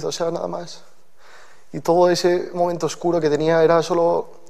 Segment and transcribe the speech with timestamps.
[0.00, 0.82] feliz, o sea, nada más.
[1.72, 4.40] Y todo ese momento oscuro que tenía era solo...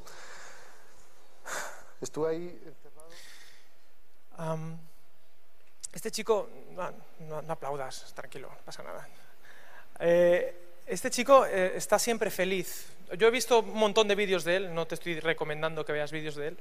[2.00, 2.60] Estuve ahí
[4.38, 4.78] Am,
[5.92, 6.90] este chico, no,
[7.28, 9.06] no- no aplaudas, tranquilo, no pasa nada.
[9.98, 12.86] Eh, este chico eh, está siempre feliz.
[13.18, 16.10] Yo he visto un montón de vídeos de él, no te estoy recomendando que veas
[16.10, 16.58] vídeos de él,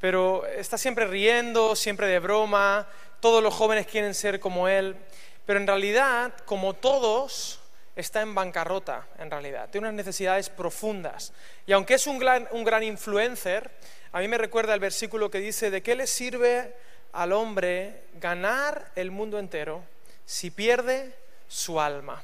[0.00, 2.88] pero está siempre riendo, siempre de broma,
[3.20, 4.96] todos los jóvenes quieren ser como él,
[5.44, 7.60] pero en realidad, como todos,
[7.96, 11.32] está en bancarrota, en realidad, tiene unas necesidades profundas.
[11.66, 13.70] Y aunque es un gran, influencer,
[14.12, 16.74] a mí me recuerda el versículo que dice, ¿de qué le sirve
[17.12, 19.82] al hombre ganar el mundo entero
[20.26, 21.14] si pierde
[21.48, 22.22] su alma?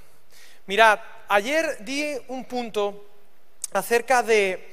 [0.67, 3.09] Mirad, ayer di un punto
[3.73, 4.69] acerca de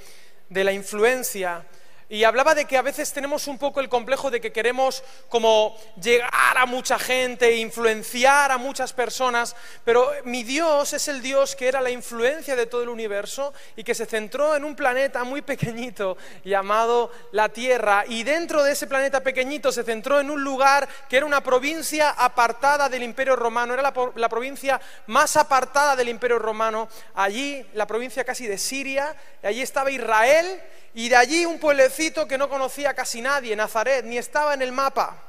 [0.50, 1.66] la influencia
[2.09, 5.77] y hablaba de que a veces tenemos un poco el complejo de que queremos como
[6.02, 9.55] llegar a mucha gente, influenciar a muchas personas,
[9.86, 13.84] pero mi Dios es el Dios que era la influencia de todo el universo y
[13.84, 18.03] que se centró en un planeta muy pequeñito llamado la Tierra.
[18.08, 22.09] Y dentro de ese planeta pequeñito se centró en un lugar que era una provincia
[22.09, 27.86] apartada del Imperio Romano, era la, la provincia más apartada del Imperio Romano, allí la
[27.86, 30.59] provincia casi de Siria, y allí estaba Israel
[30.94, 34.72] y de allí un pueblecito que no conocía casi nadie, Nazaret, ni estaba en el
[34.72, 35.23] mapa.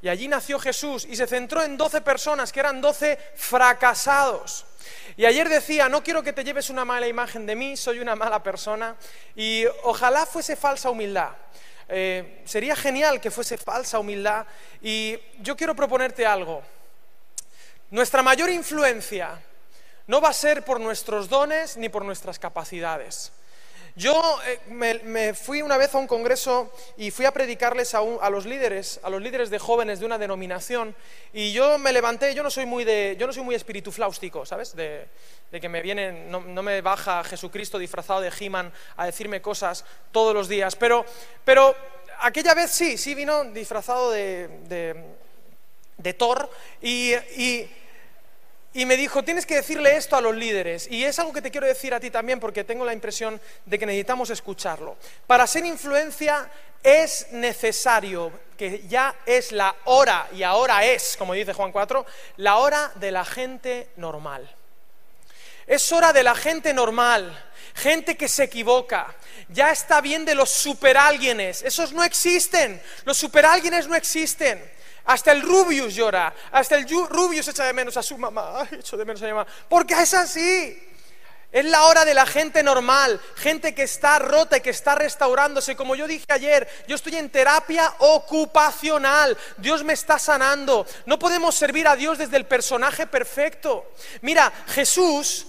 [0.00, 4.64] Y allí nació Jesús y se centró en 12 personas que eran 12 fracasados.
[5.16, 8.16] Y ayer decía, no quiero que te lleves una mala imagen de mí, soy una
[8.16, 8.96] mala persona.
[9.36, 11.30] Y ojalá fuese falsa humildad.
[11.88, 14.44] Eh, sería genial que fuese falsa humildad.
[14.80, 16.62] Y yo quiero proponerte algo.
[17.90, 19.40] Nuestra mayor influencia
[20.08, 23.30] no va a ser por nuestros dones ni por nuestras capacidades.
[23.94, 28.46] Yo eh, me, fui una vez a un congreso y fui a predicarles a, los
[28.46, 30.94] líderes, a los líderes de jóvenes de una denominación,
[31.32, 34.74] y yo me levanté, yo no soy muy de, yo no soy muy espiritufláustico, ¿sabes?
[34.74, 35.08] De,
[35.60, 40.48] que me vienen, no, me baja Jesucristo disfrazado de He-Man a decirme cosas todos los
[40.48, 41.04] días, pero,
[41.44, 41.74] pero
[42.20, 44.96] aquella vez sí, sí vino disfrazado de,
[46.16, 46.48] Thor
[46.80, 47.12] y
[48.74, 50.90] y me dijo, tienes que decirle esto a los líderes.
[50.90, 53.78] Y es algo que te quiero decir a ti también porque tengo la impresión de
[53.78, 54.96] que necesitamos escucharlo.
[55.26, 56.50] Para ser influencia
[56.82, 62.06] es necesario, que ya es la hora, y ahora es, como dice Juan 4,
[62.38, 64.50] la hora de la gente normal.
[65.66, 69.14] Es hora de la gente normal, gente que se equivoca.
[69.48, 71.62] Ya está bien de los superálguenes.
[71.62, 72.82] Esos no existen.
[73.04, 74.62] Los superálguenes no existen.
[75.04, 76.34] Hasta el Rubius llora.
[76.50, 78.60] Hasta el Rubius echa de menos a su mamá.
[78.60, 79.46] Ay, echo de menos a mi mamá.
[79.68, 80.88] Porque es así.
[81.52, 85.76] Es la hora de la gente normal, gente que está rota y que está restaurándose.
[85.76, 89.36] Como yo dije ayer, yo estoy en terapia ocupacional.
[89.58, 90.86] Dios me está sanando.
[91.04, 93.92] No podemos servir a Dios desde el personaje perfecto.
[94.22, 95.46] Mira, Jesús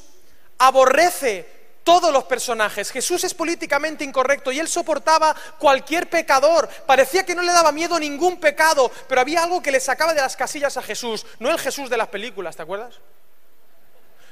[0.58, 2.92] aborrece todos los personajes.
[2.92, 6.68] Jesús es políticamente incorrecto y él soportaba cualquier pecador.
[6.86, 10.22] Parecía que no le daba miedo ningún pecado, pero había algo que le sacaba de
[10.22, 12.96] las casillas a Jesús, no el Jesús de las películas, ¿te acuerdas?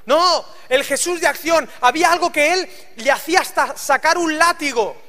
[0.06, 1.70] No, el Jesús de acción.
[1.82, 5.00] Había algo que él le hacía hasta sacar un látigo.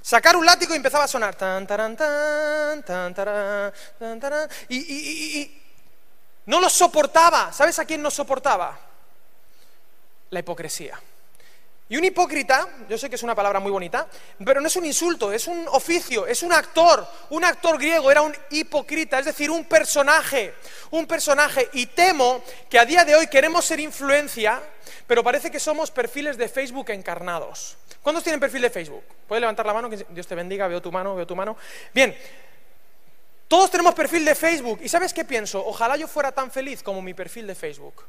[0.00, 1.34] Sacar un látigo y empezaba a sonar.
[1.34, 5.62] Tan, taran, tan, tan, tarán, tan, y- y- y-
[6.46, 7.52] no lo soportaba.
[7.52, 8.78] ¿Sabes a quién no soportaba?
[10.30, 10.98] La hipocresía.
[11.86, 14.08] Y un hipócrita, yo sé que es una palabra muy bonita,
[14.42, 17.06] pero no es un insulto, es un oficio, es un actor.
[17.30, 20.54] Un actor griego era un hipócrita, es decir, un personaje,
[20.92, 21.68] un personaje.
[21.74, 24.62] Y temo que a día de hoy queremos ser influencia,
[25.06, 27.76] pero parece que somos perfiles de Facebook encarnados.
[28.02, 29.04] ¿Cuántos tienen perfil de Facebook?
[29.28, 29.90] ¿Puedes levantar la mano?
[29.90, 31.54] Que Dios te bendiga, veo tu mano, veo tu mano.
[31.92, 32.16] Bien,
[33.46, 34.80] todos tenemos perfil de Facebook.
[34.82, 35.64] ¿Y sabes qué pienso?
[35.64, 38.04] Ojalá yo fuera tan feliz como mi perfil de Facebook.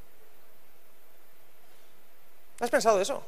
[2.61, 3.21] ¿Has pensado eso?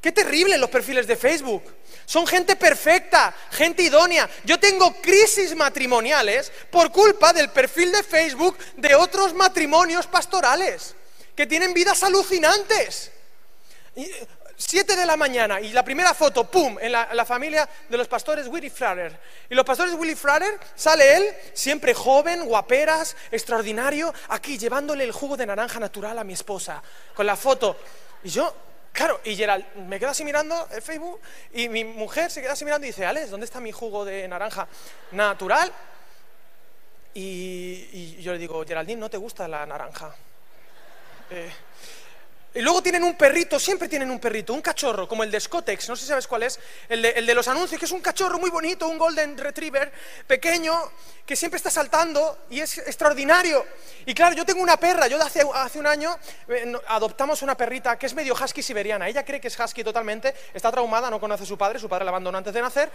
[0.00, 1.62] Qué terrible los perfiles de Facebook.
[2.06, 4.28] Son gente perfecta, gente idónea.
[4.44, 10.94] Yo tengo crisis matrimoniales por culpa del perfil de Facebook de otros matrimonios pastorales
[11.34, 13.10] que tienen vidas alucinantes.
[13.96, 14.26] Eh,
[14.60, 18.48] Siete de la mañana y la primera foto, ¡pum!, en la, familia de los pastores
[18.48, 19.16] Willy Frater.
[19.48, 21.24] Y los pastores Willy Frater, sale él,
[21.54, 26.82] siempre joven, guaperas, extraordinario, aquí llevándole el jugo de naranja natural a mi esposa,
[27.14, 27.76] con la foto.
[28.24, 28.52] Y yo,
[28.98, 31.20] claro, y Gerald me quedo así mirando el Facebook
[31.52, 34.26] y mi mujer se queda así mirando y dice, Alex, ¿dónde está mi jugo de
[34.26, 34.66] naranja
[35.12, 35.72] natural?
[37.14, 40.12] Y, y yo le digo, Geraldine, ¿no te gusta la naranja?
[41.30, 41.48] Eh,
[42.54, 45.86] Y luego tienen un perrito, siempre tienen un perrito, un cachorro, como el de Scotex,
[45.88, 46.58] no sé si sabes cuál es,
[46.88, 49.92] el de, los anuncios, que es un cachorro muy bonito, un golden retriever
[50.26, 50.72] pequeño,
[51.26, 53.66] que siempre está saltando y es extraordinario.
[54.06, 55.44] Y claro, yo tengo una perra, yo hace,
[55.78, 56.16] un año
[56.48, 60.34] eh, adoptamos una perrita que es medio husky siberiana, ella cree que es husky totalmente,
[60.54, 62.90] está traumada, no conoce a su padre, su padre la abandonó antes de nacer,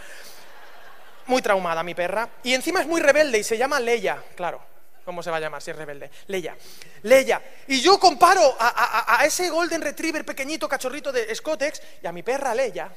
[1.26, 4.73] muy traumada mi perra, y encima es muy rebelde y se llama Leia, claro.
[5.04, 6.10] ¿Cómo se va a llamar si es rebelde?
[6.28, 6.56] Leia.
[7.02, 7.42] Leia.
[7.68, 12.54] Y yo comparo a, ese Golden Retriever pequeñito, cachorrito de Scotex, y a mi perra
[12.54, 12.90] Leia.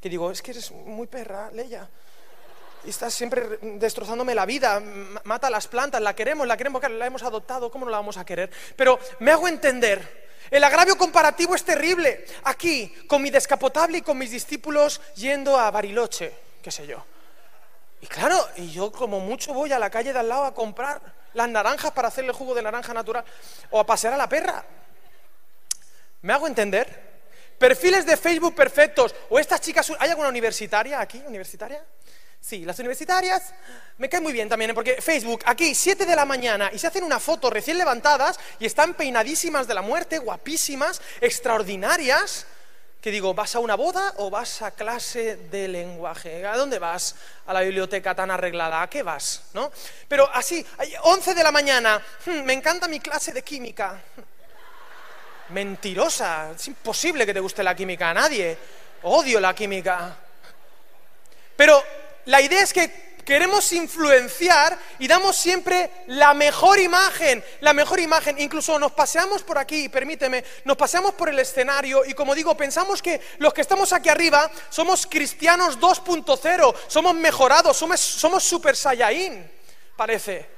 [0.00, 1.88] Que digo, es que eres muy perra, Leia.
[2.84, 4.82] Y estás siempre destrozándome la vida,
[5.22, 8.24] mata las plantas, la queremos, la queremos, la hemos adoptado, ¿cómo no la vamos a
[8.24, 8.50] querer?
[8.74, 10.22] Pero me hago entender.
[10.50, 12.26] El agravio comparativo es terrible.
[12.42, 17.04] Aquí, con mi descapotable y con mis discípulos yendo a Bariloche, qué sé yo.
[18.02, 21.00] Y claro, y yo como mucho voy a la calle de al lado a comprar
[21.34, 23.24] las naranjas para hacerle jugo de naranja natural
[23.70, 24.64] o a pasear a la perra.
[26.22, 27.12] ¿Me hago entender?
[27.58, 29.14] Perfiles de Facebook perfectos.
[29.30, 31.22] O estas chicas, ¿hay alguna universitaria aquí?
[31.24, 31.84] ¿Universitaria?
[32.40, 33.54] Sí, las universitarias
[33.98, 34.74] me caen muy bien también, ¿eh?
[34.74, 38.66] porque Facebook, aquí, 7 de la mañana, y se hacen una foto recién levantadas y
[38.66, 42.46] están peinadísimas de la muerte, guapísimas, extraordinarias.
[43.02, 46.46] Que digo, ¿vas a una boda o vas a clase de lenguaje?
[46.46, 47.16] ¿A dónde vas?
[47.46, 49.42] A la biblioteca tan arreglada, ¿a qué vas?
[49.54, 49.72] ¿No?
[50.06, 54.00] Pero así, ay, 11 de la mañana, "Hmm, me encanta mi clase de química.
[55.48, 58.56] Mentirosa, es imposible que te guste la química a nadie.
[59.02, 60.16] Odio la química.
[61.56, 61.82] Pero
[62.26, 68.38] la idea es que queremos influenciar y damos siempre la mejor imagen, la mejor imagen.
[68.38, 73.02] Incluso nos paseamos por aquí, permíteme, nos paseamos por el escenario y como digo, pensamos
[73.02, 79.50] que los que estamos aquí arriba somos cristianos 2.0, somos mejorados, somos, super saiyajin,
[79.96, 80.50] parece.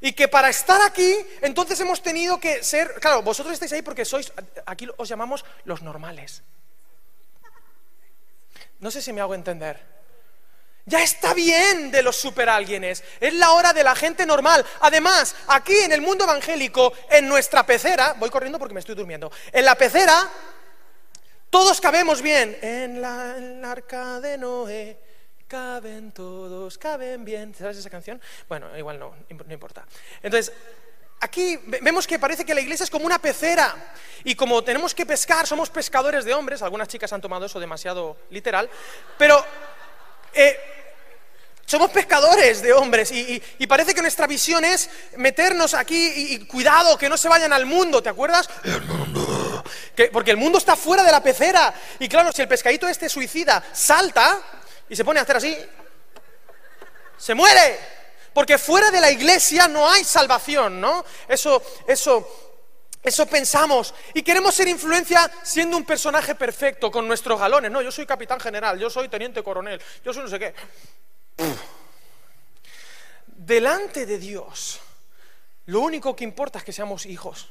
[0.00, 4.04] Y que para estar aquí, entonces hemos tenido que ser, claro, vosotros estáis ahí porque
[4.04, 4.32] sois,
[4.66, 6.42] aquí os llamamos los normales.
[8.78, 9.95] No sé si me hago entender.
[10.88, 13.02] Ya está bien de los superálguenes.
[13.18, 14.64] Es la hora de la gente normal.
[14.80, 19.32] Además, aquí en el mundo evangélico, en nuestra pecera, voy corriendo porque me estoy durmiendo.
[19.52, 20.30] En la pecera,
[21.50, 22.56] todos cabemos bien.
[22.62, 23.34] En la,
[23.68, 24.96] arca de Noé,
[25.48, 27.52] caben todos, caben bien.
[27.52, 28.20] ¿Sabes esa canción?
[28.48, 29.84] Bueno, igual no, no importa.
[30.22, 30.52] Entonces,
[31.18, 33.74] Aquí ve- vemos que parece que la iglesia es como una pecera
[34.22, 38.18] y como tenemos que pescar, somos pescadores de hombres, algunas chicas han tomado eso demasiado
[38.28, 38.68] literal,
[39.16, 39.42] pero
[40.36, 40.60] eh,
[41.64, 46.34] somos pescadores de hombres y, y- y parece que nuestra visión es meternos aquí y,
[46.34, 48.48] y cuidado, que no se vayan al mundo, ¿te acuerdas?
[48.62, 49.64] El mundo.
[49.96, 53.08] Que- porque el mundo está fuera de la pecera y claro, si el pescadito este
[53.08, 54.40] suicida salta
[54.88, 55.58] y se pone a hacer así,
[57.18, 57.96] se muere.
[58.32, 61.04] Porque fuera de la iglesia no hay salvación, ¿no?
[61.26, 62.45] Eso, eso,
[63.06, 63.94] eso pensamos.
[64.14, 67.70] Y queremos ser influencia siendo un personaje perfecto, con nuestros galones.
[67.70, 70.54] No, yo soy capitán general, yo soy teniente coronel, yo soy no sé qué.
[73.26, 74.80] Delante de Dios,
[75.66, 77.48] lo único que importa es que seamos hijos.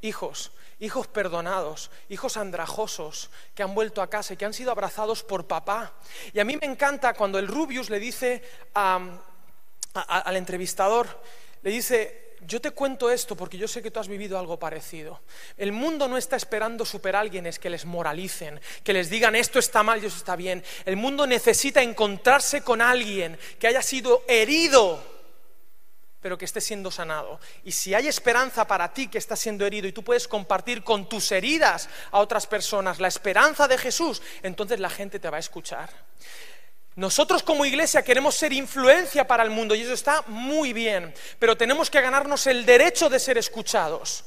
[0.00, 0.50] Hijos,
[0.80, 5.46] hijos perdonados, hijos andrajosos que han vuelto a casa y que han sido abrazados por
[5.46, 5.92] papá.
[6.32, 8.42] Y a mí me encanta cuando el Rubius le dice
[8.74, 11.22] al entrevistador,
[11.62, 15.20] le dice, yo te cuento esto porque yo sé que tú has vivido algo parecido.
[15.56, 20.02] El mundo no está esperando superálguenes que les moralicen, que les digan esto está mal
[20.02, 20.62] y eso está bien.
[20.84, 25.18] El mundo necesita encontrarse con alguien que haya sido herido
[26.20, 27.38] pero que esté siendo sanado.
[27.64, 31.08] Y si hay esperanza para ti que estás siendo herido y tú puedes compartir con
[31.08, 35.40] tus heridas a otras personas la esperanza de Jesús, entonces la gente te va a
[35.40, 35.88] escuchar.
[36.98, 41.56] Nosotros como iglesia queremos ser influencia para el mundo y eso está muy bien, pero
[41.56, 44.24] tenemos que ganarnos el derecho de ser escuchados.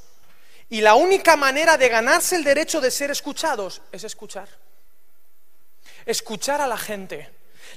[0.69, 4.47] Y la única manera de ganarse el derecho de ser escuchados es escuchar.
[6.05, 7.29] Escuchar a la gente.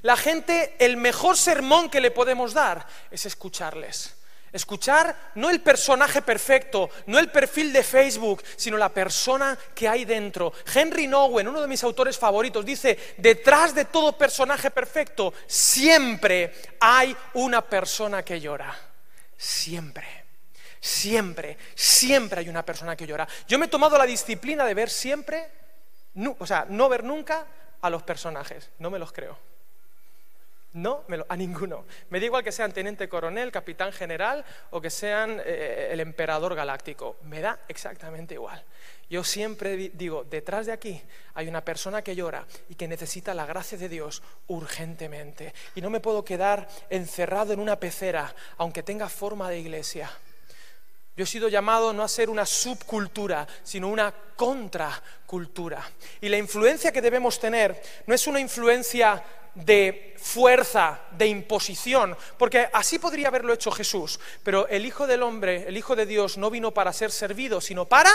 [0.02, 4.14] La gente, el mejor sermón que le podemos dar es escucharles.
[4.54, 10.04] Escuchar no el personaje perfecto, no el perfil de Facebook, sino la persona que hay
[10.04, 10.52] dentro.
[10.72, 17.16] Henry Nowen, uno de mis autores favoritos, dice, detrás de todo personaje perfecto siempre hay
[17.32, 18.72] una persona que llora.
[19.36, 20.06] Siempre.
[20.80, 23.26] Siempre, siempre hay una persona que llora.
[23.48, 25.50] Yo me he tomado la disciplina de ver siempre,
[26.14, 27.44] nu- o sea, no ver nunca
[27.80, 28.70] a los personajes.
[28.78, 29.36] No me los creo.
[30.74, 31.84] No, a ninguno.
[32.10, 36.54] Me da igual que sean teniente coronel, capitán general o que sean eh, el emperador
[36.56, 37.16] galáctico.
[37.22, 38.62] Me da exactamente igual.
[39.08, 41.00] Yo siempre di- digo, detrás de aquí
[41.34, 45.54] hay una persona que llora y que necesita la gracia de Dios urgentemente.
[45.76, 50.10] Y no me puedo quedar encerrado en una pecera, aunque tenga forma de iglesia.
[51.16, 55.88] Yo he sido llamado no a ser una subcultura, sino una contracultura.
[56.20, 59.22] Y la influencia que debemos tener no es una influencia
[59.54, 65.64] de fuerza, de imposición, porque así podría haberlo hecho Jesús, pero el Hijo del Hombre,
[65.68, 68.10] el Hijo de Dios, no vino para ser servido, sino para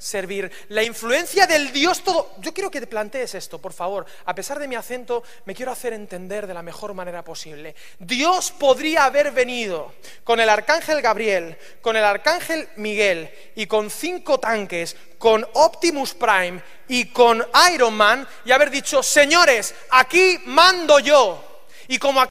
[0.00, 0.50] servir.
[0.70, 2.32] La influencia del Dios todo.
[2.38, 4.06] Yo quiero que te plantees esto, por favor.
[4.24, 7.76] A pesar de mi acento, me quiero hacer entender de la mejor manera posible.
[7.98, 9.92] Dios podría haber venido
[10.24, 16.62] con el arcángel Gabriel, con el arcángel Miguel y con cinco tanques, con Optimus Prime
[16.88, 21.44] y con Iron Man y haber dicho, señores, aquí mando yo.
[21.88, 22.30] Y como aquí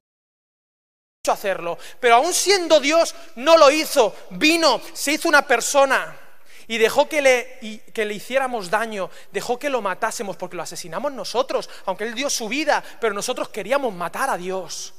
[1.28, 6.18] hacerlo, pero aún siendo Dios no lo hizo, vino, se hizo una persona
[6.70, 11.12] y dejó que le, que le hiciéramos daño, dejó que lo matásemos, porque lo asesinamos
[11.12, 14.94] nosotros, aunque Él dio su vida, pero nosotros queríamos matar a Dios.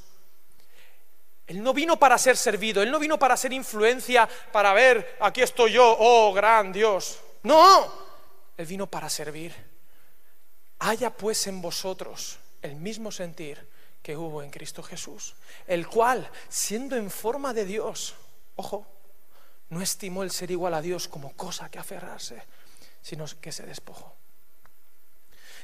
[1.46, 5.42] Él no vino para ser servido, Él no vino para ser influencia, para ver, aquí
[5.42, 7.20] estoy yo, oh gran Dios.
[7.44, 7.92] No,
[8.56, 9.54] Él vino para servir.
[10.80, 13.64] Haya pues en vosotros el mismo sentir
[14.02, 15.36] que hubo en Cristo Jesús,
[15.68, 18.16] el cual, siendo en forma de Dios,
[18.56, 18.88] ojo,
[19.70, 22.42] no estimó el ser igual a Dios como cosa que aferrarse,
[23.00, 24.14] sino que se despojó.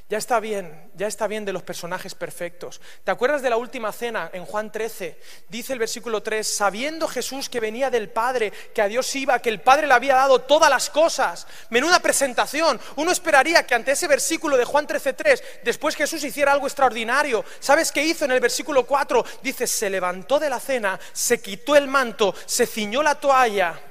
[0.09, 2.81] Ya está bien, ya está bien de los personajes perfectos.
[3.03, 5.19] ¿Te acuerdas de la última cena en Juan 13?
[5.49, 9.49] Dice el versículo 3, sabiendo Jesús que venía del Padre, que a Dios iba, que
[9.49, 11.49] el Padre le había dado todas las cosas.
[11.71, 12.81] Menuda presentación.
[12.95, 17.45] Uno esperaría que ante ese versículo de Juan 13.3, después Jesús hiciera algo extraordinario.
[17.59, 19.25] ¿Sabes qué hizo en el versículo 4?
[19.43, 23.83] Dice, se levantó de la cena, se quitó el manto, se ciñó la toalla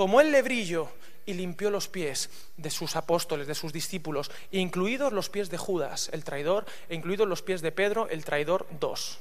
[0.00, 0.88] tomó el lebrillo
[1.26, 6.08] y limpió los pies de sus apóstoles, de sus discípulos, incluidos los pies de Judas,
[6.14, 9.18] el traidor, e incluidos los pies de Pedro, el traidor dos,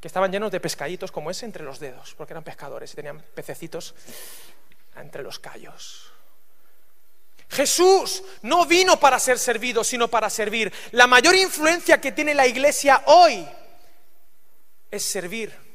[0.00, 3.22] que estaban llenos de pescaditos como ese entre los dedos, porque eran pescadores y tenían
[3.34, 3.94] pececitos
[4.96, 6.10] entre los callos.
[7.50, 10.72] Jesús no vino para ser servido, sino para servir.
[10.92, 13.46] La mayor influencia que tiene la iglesia hoy
[14.90, 15.69] es servir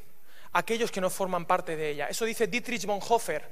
[0.56, 2.06] aquellos que no forman parte de ella.
[2.08, 3.44] Eso dice Dietrich Bonhoeffer,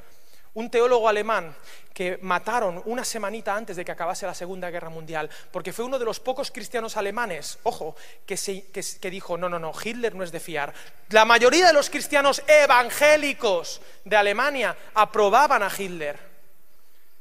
[0.55, 1.55] un teólogo alemán
[1.93, 5.99] que mataron una semanita antes de que acabase la Segunda Guerra Mundial, porque fue uno
[5.99, 7.95] de los pocos cristianos alemanes, ojo,
[8.25, 8.37] que,
[8.73, 10.73] que, dijo, no, no, no, Hitler no es de fiar.
[11.11, 16.19] La mayoría de los cristianos evangélicos de Alemania aprobaban a Hitler,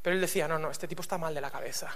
[0.01, 1.89] pero él decía, no, no, este tipo está mal de la cabeza.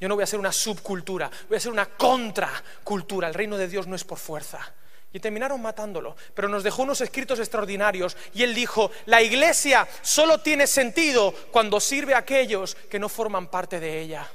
[0.00, 3.28] Yo no voy a ser una subcultura, voy a ser una contracultura.
[3.28, 4.72] El reino de Dios no es por fuerza.
[5.12, 10.40] Y terminaron matándolo, pero nos dejó unos escritos extraordinarios y él dijo, la iglesia solo
[10.40, 14.26] tiene sentido cuando sirve a aquellos que no forman parte de ella.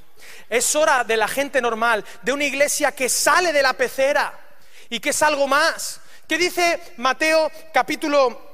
[0.49, 4.39] Es hora de la gente normal, de una iglesia que sale de la pecera
[4.89, 5.99] y que es algo más.
[6.27, 8.47] ¿Qué dice Mateo capítulo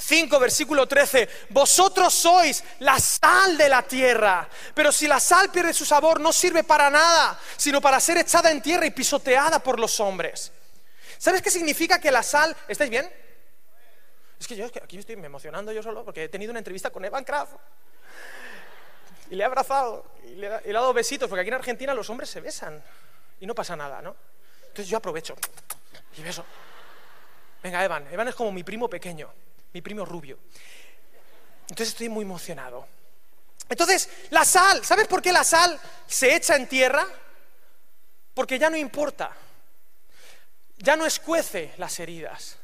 [0.00, 5.74] 5, versículo 13, vosotros sois la sal de la tierra, pero si la sal pierde
[5.74, 9.78] su sabor no sirve para nada, sino para ser echada en tierra y pisoteada por
[9.78, 10.52] los hombres.
[11.20, 12.56] ¿Sabes qué significa que la sal...
[12.66, 13.06] ¿Estáis bien?
[14.38, 17.04] Es que yo aquí me estoy emocionando yo solo porque he tenido una entrevista con
[17.04, 17.52] Evan Kraft.
[19.28, 22.30] Y le he abrazado y le, he dado besitos, porque aquí en Argentina los hombres
[22.30, 22.82] se besan
[23.38, 24.16] y no pasa nada, ¿no?
[24.62, 25.36] Entonces yo aprovecho
[26.16, 26.42] y beso.
[27.62, 29.30] Venga, Evan, Evan es como mi primo pequeño,
[29.74, 30.38] mi primo rubio.
[31.64, 32.88] Entonces estoy muy emocionado.
[33.68, 37.06] Entonces, la sal, ¿sabes por qué la sal se echa en tierra?
[38.32, 39.36] Porque ya no importa
[40.80, 42.56] ya no escuece las heridas,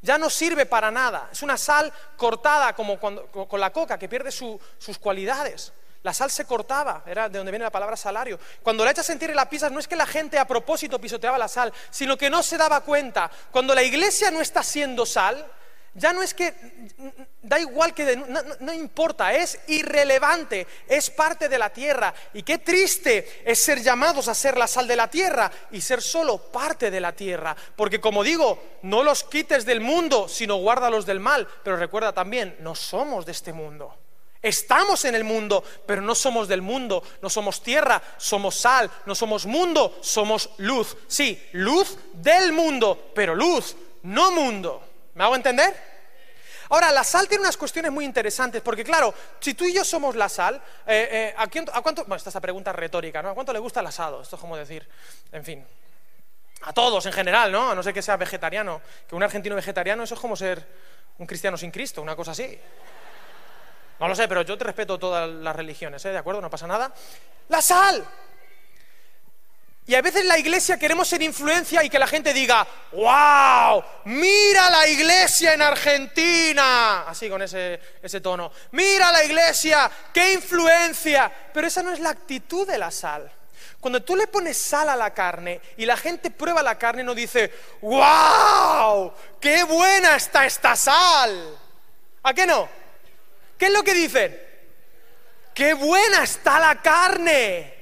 [0.00, 1.28] ya no sirve para nada.
[1.30, 5.72] Es una sal cortada como con la coca que pierde sus cualidades.
[6.02, 8.38] La sal se cortaba, era de donde viene la palabra salario.
[8.62, 11.00] Cuando la echas en tierra y la pisas, no es que la gente a propósito
[11.00, 13.30] pisoteaba la sal, sino que no se daba cuenta.
[13.50, 15.44] Cuando la iglesia no está siendo sal,
[15.94, 16.54] ya no es que,
[17.42, 18.16] da igual que,
[18.60, 22.14] no, importa, es irrelevante, es parte de la tierra.
[22.34, 26.00] Y qué triste es ser llamados a ser la sal de la tierra y ser
[26.00, 27.56] solo parte de la tierra.
[27.74, 31.48] Porque como digo, no los quites del mundo, sino guárdalos del mal.
[31.64, 33.94] Pero recuerda también, no somos de este mundo.
[34.40, 39.16] Estamos en el mundo, pero no somos del mundo, no somos tierra, somos sal, no
[39.16, 40.96] somos mundo, somos luz.
[41.08, 44.87] Sí, luz del mundo, pero luz, no mundo.
[45.18, 45.74] ¿Me hago entender?
[46.68, 50.14] Ahora, la sal tiene unas cuestiones muy interesantes, porque claro, si tú y yo somos
[50.14, 51.48] la sal, eh, eh, ¿a,
[51.82, 52.02] cuánto?
[52.02, 53.30] Bueno, esta es la pregunta retórica, ¿no?
[53.30, 54.22] ¿A cuánto le gusta el asado?
[54.22, 54.88] Esto es como decir,
[55.32, 55.66] en fin,
[56.62, 57.72] a todos en general, ¿no?
[57.72, 58.80] A no ser que sea vegetariano.
[59.08, 60.64] Que un argentino vegetariano, eso es como ser
[61.18, 62.56] un cristiano sin Cristo, una cosa así.
[63.98, 66.10] No lo sé, pero yo te respeto todas las religiones, ¿eh?
[66.10, 66.40] ¿De acuerdo?
[66.40, 66.94] No pasa nada.
[67.48, 68.06] La sal.
[69.88, 74.68] Y a veces la iglesia queremos ser influencia y que la gente diga, wow, mira
[74.68, 81.66] la iglesia en Argentina, así con ese, ese tono, mira la iglesia, qué influencia, pero
[81.66, 83.32] esa no es la actitud de la sal.
[83.80, 87.14] Cuando tú le pones sal a la carne y la gente prueba la carne, no
[87.14, 91.58] dice, wow, qué buena está esta sal.
[92.24, 92.68] ¿A qué no?
[93.56, 94.38] ¿Qué es lo que dicen?
[95.54, 97.77] Qué buena está la carne.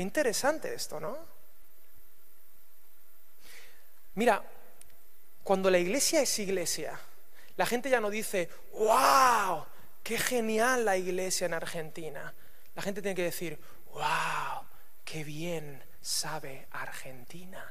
[0.00, 1.14] Qué interesante esto, ¿no?
[4.14, 4.42] Mira,
[5.42, 6.98] cuando la iglesia es iglesia,
[7.56, 9.66] la gente ya no dice, wow,
[10.02, 12.32] qué genial la iglesia en Argentina.
[12.74, 13.60] La gente tiene que decir,
[13.92, 14.64] wow,
[15.04, 17.62] qué bien sabe Argentina.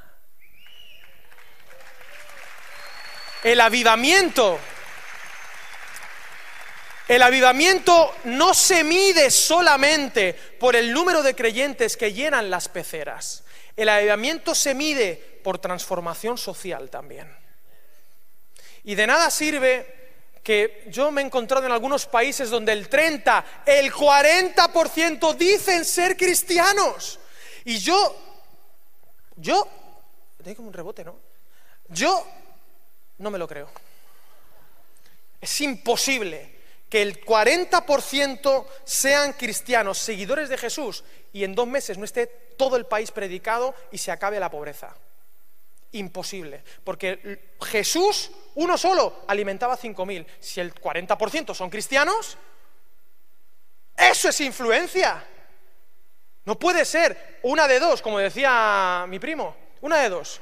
[3.42, 4.60] El avivamiento.
[7.10, 13.44] El avivamiento no se mide solamente por el número de creyentes que llenan las peceras.
[13.76, 17.36] El avivamiento se mide por transformación social también.
[18.84, 20.12] Y de nada sirve
[20.44, 26.16] que yo me he encontrado en algunos países donde el 30, el 40% dicen ser
[26.16, 27.20] cristianos.
[27.66, 28.16] Y yo,
[29.36, 29.68] yo,
[30.44, 31.18] tengo como un rebote, ¿no?
[31.88, 32.24] Yo
[33.18, 33.72] no me lo creo.
[35.42, 36.59] Es imposible
[36.90, 42.28] que el 40% sean cristianos, seguidores de Jesús, y en dos meses no esté
[42.58, 44.96] todo el país predicado y se acabe la pobreza.
[45.92, 50.26] Imposible, porque Jesús, uno solo, alimentaba a 5.000.
[50.40, 52.38] Si el 40% son cristianos,
[53.96, 55.24] eso es influencia.
[56.46, 60.42] No puede ser una de dos, como decía mi primo, una de dos.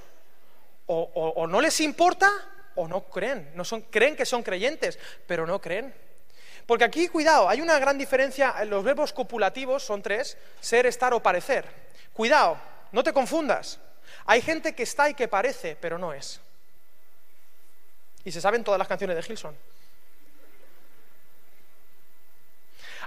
[0.88, 2.32] O, o no les importa
[2.76, 3.52] o no creen.
[3.56, 5.94] No son, creen que son creyentes, pero no creen.
[6.68, 8.64] Porque aquí, cuidado, hay una gran diferencia.
[8.66, 11.66] Los verbos copulativos son tres: ser, estar o parecer.
[12.14, 12.60] Cuidado,
[12.92, 13.80] no te confundas.
[14.26, 16.42] Hay gente que está y que parece, pero no es.
[18.26, 19.58] Y se saben todas las canciones de Gilson.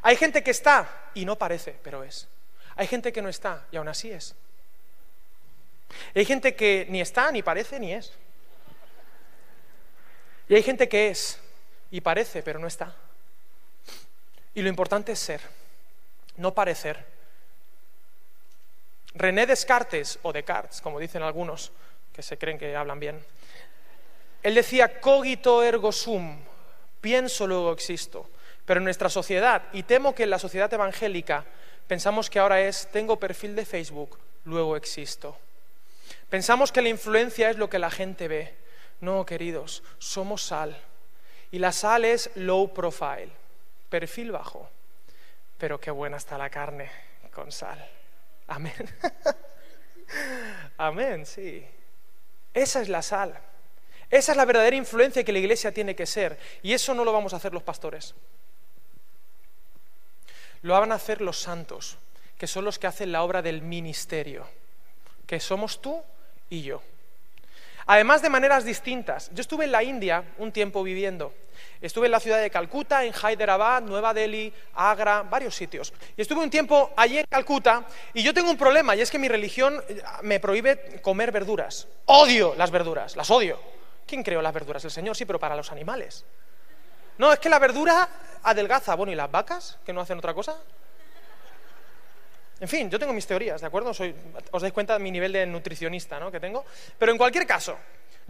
[0.02, 2.26] Hay gente que está y no parece, pero es.
[2.76, 4.34] Hay gente que no está y aún así es.
[6.14, 8.14] hay gente que ni está, ni parece, ni es.
[10.48, 11.38] Y hay gente que es
[11.90, 12.96] y parece, pero no está.
[14.54, 15.40] Y lo importante es ser,
[16.36, 17.04] no parecer.
[19.14, 21.72] René Descartes, o Descartes, como dicen algunos,
[22.12, 23.24] que se creen que hablan bien,
[24.42, 26.38] él decía, cogito ergo sum,
[27.00, 28.28] pienso luego existo.
[28.64, 31.44] Pero en nuestra sociedad, y temo que en la sociedad evangélica,
[31.86, 35.36] pensamos que ahora es, tengo perfil de Facebook, luego existo.
[36.28, 38.54] Pensamos que la influencia es lo que la gente ve.
[39.00, 40.80] No, queridos, somos sal.
[41.50, 43.30] Y la sal es low profile,
[43.90, 44.70] perfil bajo.
[45.58, 46.90] Pero qué buena está la carne
[47.34, 47.86] con sal.
[48.46, 48.96] Amén.
[50.78, 51.66] Amén, sí.
[52.54, 53.38] Esa es la sal.
[54.08, 56.38] Esa es la verdadera influencia que la iglesia tiene que ser.
[56.62, 58.14] Y eso no lo vamos a hacer los pastores.
[60.62, 61.98] Lo van a hacer los santos,
[62.36, 64.46] que son los que hacen la obra del ministerio,
[65.26, 66.02] que somos tú
[66.48, 66.82] y yo.
[67.90, 69.32] Además de maneras distintas.
[69.34, 71.34] Yo estuve en la India un tiempo viviendo.
[71.80, 75.92] Estuve en la ciudad de Calcuta, en Hyderabad, Nueva Delhi, Agra, varios sitios.
[76.16, 79.18] Y estuve un tiempo allí en Calcuta y yo tengo un problema y es que
[79.18, 81.88] mi religión eh, me prohíbe comer verduras.
[82.06, 83.58] Odio las verduras, las odio.
[84.06, 84.84] ¿Quién creó las verduras?
[84.84, 86.24] El Señor, sí, pero para los animales.
[87.18, 88.08] No, es que la verdura
[88.44, 88.94] adelgaza.
[88.94, 90.54] Bueno, ¿y las vacas que no hacen otra cosa?
[92.60, 93.90] En fin, yo tengo mis teorías, ¿de acuerdo?
[93.90, 96.30] Os dais cuenta de mi nivel de nutricionista ¿no?
[96.30, 96.64] que tengo.
[96.98, 97.78] Pero en cualquier caso,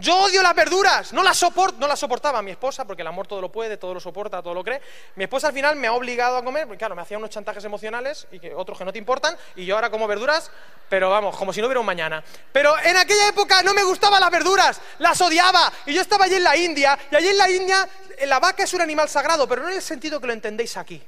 [0.01, 3.27] yo odio las verduras, no las, soport, no las soportaba mi esposa, porque el amor
[3.27, 4.81] todo lo puede, todo lo soporta, todo lo cree.
[5.17, 7.65] Mi esposa al final me ha obligado a comer, porque claro, me hacía unos chantajes
[7.65, 10.51] emocionales y que otros que no te importan, y yo ahora como verduras,
[10.89, 12.23] pero vamos, como si no hubiera un mañana.
[12.53, 16.37] Pero en aquella época no me gustaban las verduras, las odiaba, y yo estaba allí
[16.37, 17.89] en la India, y allí en la India
[18.27, 21.03] la vaca es un animal sagrado, pero no en el sentido que lo entendéis aquí.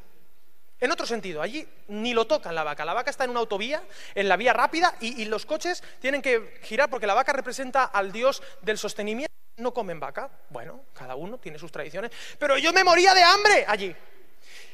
[0.83, 2.85] En otro sentido, allí ni lo tocan la vaca.
[2.85, 3.85] La vaca está en una autovía,
[4.17, 8.11] en la vía rápida, y, los coches tienen que girar porque la vaca representa al
[8.11, 9.33] dios del sostenimiento.
[9.59, 10.29] No comen vaca.
[10.51, 12.11] Bueno, cada uno tiene sus tradiciones.
[12.37, 13.95] Pero yo me moría de hambre allí.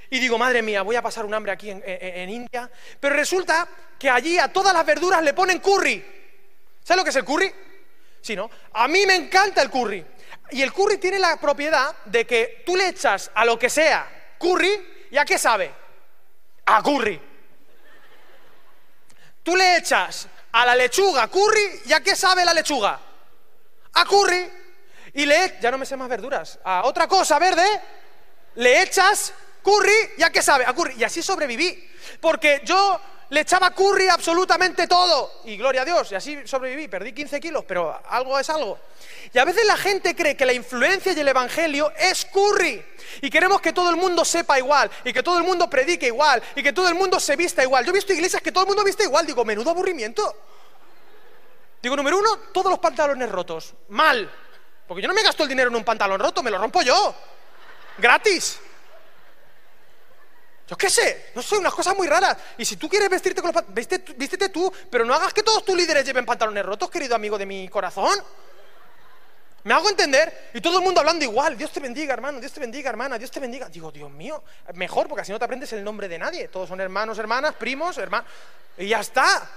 [0.08, 2.70] Y digo, madre mía, voy a pasar un hambre aquí en, India.
[2.98, 3.68] Pero resulta
[3.98, 6.02] que allí a todas las verduras le ponen curry.
[6.82, 7.52] ¿Sabes lo que es el curry?
[8.22, 8.50] Sí, ¿no?
[8.72, 10.06] A mí me encanta el curry.
[10.52, 14.34] Y el curry tiene la propiedad de que tú le echas a lo que sea
[14.38, 15.87] curry, ¿y a qué sabe?
[16.68, 17.20] A curry.
[19.42, 23.00] Tú le echas a la lechuga curry y a qué sabe la lechuga?
[23.94, 24.52] A curry.
[25.14, 27.66] Y le, ya no me sé más verduras, a otra cosa verde,
[28.56, 30.66] le echas curry, ¿ya qué sabe?
[30.66, 30.94] A curry.
[30.98, 31.90] Y así sobreviví.
[32.20, 35.40] Porque yo le echaba curry absolutamente todo.
[35.44, 36.88] Y gloria a Dios, y así sobreviví.
[36.88, 38.78] Perdí 15 kilos, pero algo es algo.
[39.32, 42.84] Y a veces la gente cree que la influencia y el evangelio es curry.
[43.20, 46.42] Y queremos que todo el mundo sepa igual, y que todo el mundo predique igual,
[46.54, 47.84] y que todo el mundo se vista igual.
[47.84, 49.26] Yo he visto iglesias que todo el mundo viste igual.
[49.26, 50.34] Digo, menudo aburrimiento.
[51.82, 53.74] Digo, número uno, todos los pantalones rotos.
[53.88, 54.30] Mal.
[54.86, 57.14] Porque yo no me gasto el dinero en un pantalón roto, me lo rompo yo.
[57.98, 58.58] Gratis.
[60.68, 62.36] Yo qué sé, no sé, unas cosas muy raras.
[62.58, 65.64] Y si tú quieres vestirte con los pantalones, vístete tú, pero no hagas que todos
[65.64, 68.22] tus líderes lleven pantalones rotos, querido amigo de mi corazón.
[69.64, 70.50] ¿Me hago entender?
[70.52, 71.56] Y todo el mundo hablando igual.
[71.56, 73.68] Dios te bendiga, hermano, Dios te bendiga, hermana, Dios te bendiga.
[73.68, 74.42] Digo, Dios mío,
[74.74, 76.48] mejor, porque así no te aprendes el nombre de nadie.
[76.48, 78.30] Todos son hermanos, hermanas, primos, hermanos.
[78.76, 79.50] Y ya está.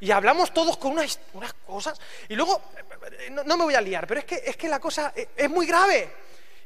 [0.00, 1.98] Y hablamos todos con unas, unas cosas.
[2.28, 2.62] Y luego,
[3.30, 5.66] no, no, me voy a liar, pero es que, es que la cosa es muy
[5.66, 6.14] grave.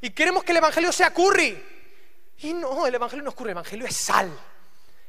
[0.01, 1.82] Y queremos que el Evangelio sea curry.
[2.43, 4.31] Y no, el Evangelio no es el Evangelio es sal.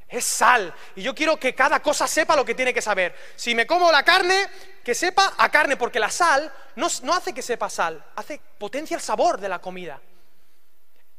[0.08, 0.74] Es sal.
[0.96, 3.16] Y yo quiero que cada cosa sepa lo que tiene que saber.
[3.36, 4.48] Si me como la carne,
[4.84, 9.02] que sepa a carne, porque la sal no, hace que sepa sal, hace potencia el
[9.02, 10.00] sabor de la comida.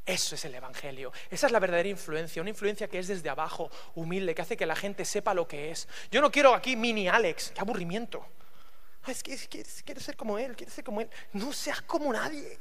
[0.07, 1.13] Eso es el Evangelio.
[1.31, 4.67] Esa es la verdadera influencia, una influencia que es desde abajo, humilde, que hace que
[4.67, 5.89] la gente sepa lo que es.
[6.13, 8.25] Yo no quiero aquí mini Alex, qué aburrimiento.
[9.05, 9.37] Que
[9.85, 11.11] quieres ser como él, quieres ser como él.
[11.33, 12.59] No seas como nadie.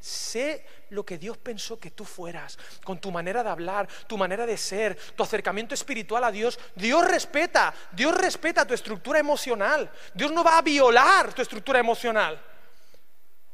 [0.00, 4.46] Sé lo que Dios pensó que tú fueras, con tu manera de hablar, tu manera
[4.46, 6.58] de ser, tu acercamiento espiritual a Dios.
[6.74, 9.90] Dios respeta, Dios respeta tu estructura emocional.
[10.14, 12.42] Dios no va a violar tu estructura emocional.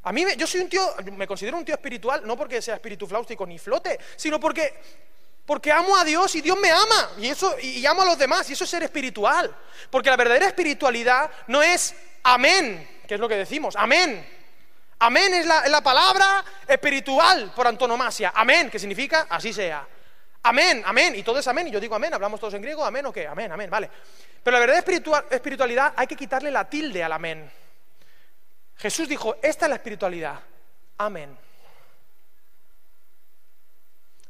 [0.05, 3.09] A mí, yo soy un tío, me considero un tío espiritual, no porque sea espíritu
[3.09, 4.81] fláustico ni flote, sino porque,
[5.45, 8.49] porque amo a Dios y Dios me ama, y, eso, y amo a los demás,
[8.49, 9.53] y eso es ser espiritual.
[9.91, 14.36] Porque la verdadera espiritualidad no es amén, que es lo que decimos, amén.
[14.99, 18.33] Amén es la, palabra espiritual por antonomasia.
[18.35, 19.87] Amén, que significa así sea.
[20.43, 21.15] Amén, amén.
[21.17, 21.69] Y todo es amén.
[21.69, 23.91] Y yo digo amén, hablamos todos en griego, amén o qué, amén, amén, vale.
[24.43, 27.51] Pero la verdad espiritual, espiritualidad hay que quitarle la tilde al amén.
[28.77, 30.41] Jesús dijo, esta es la espiritualidad.
[30.99, 31.37] Amén.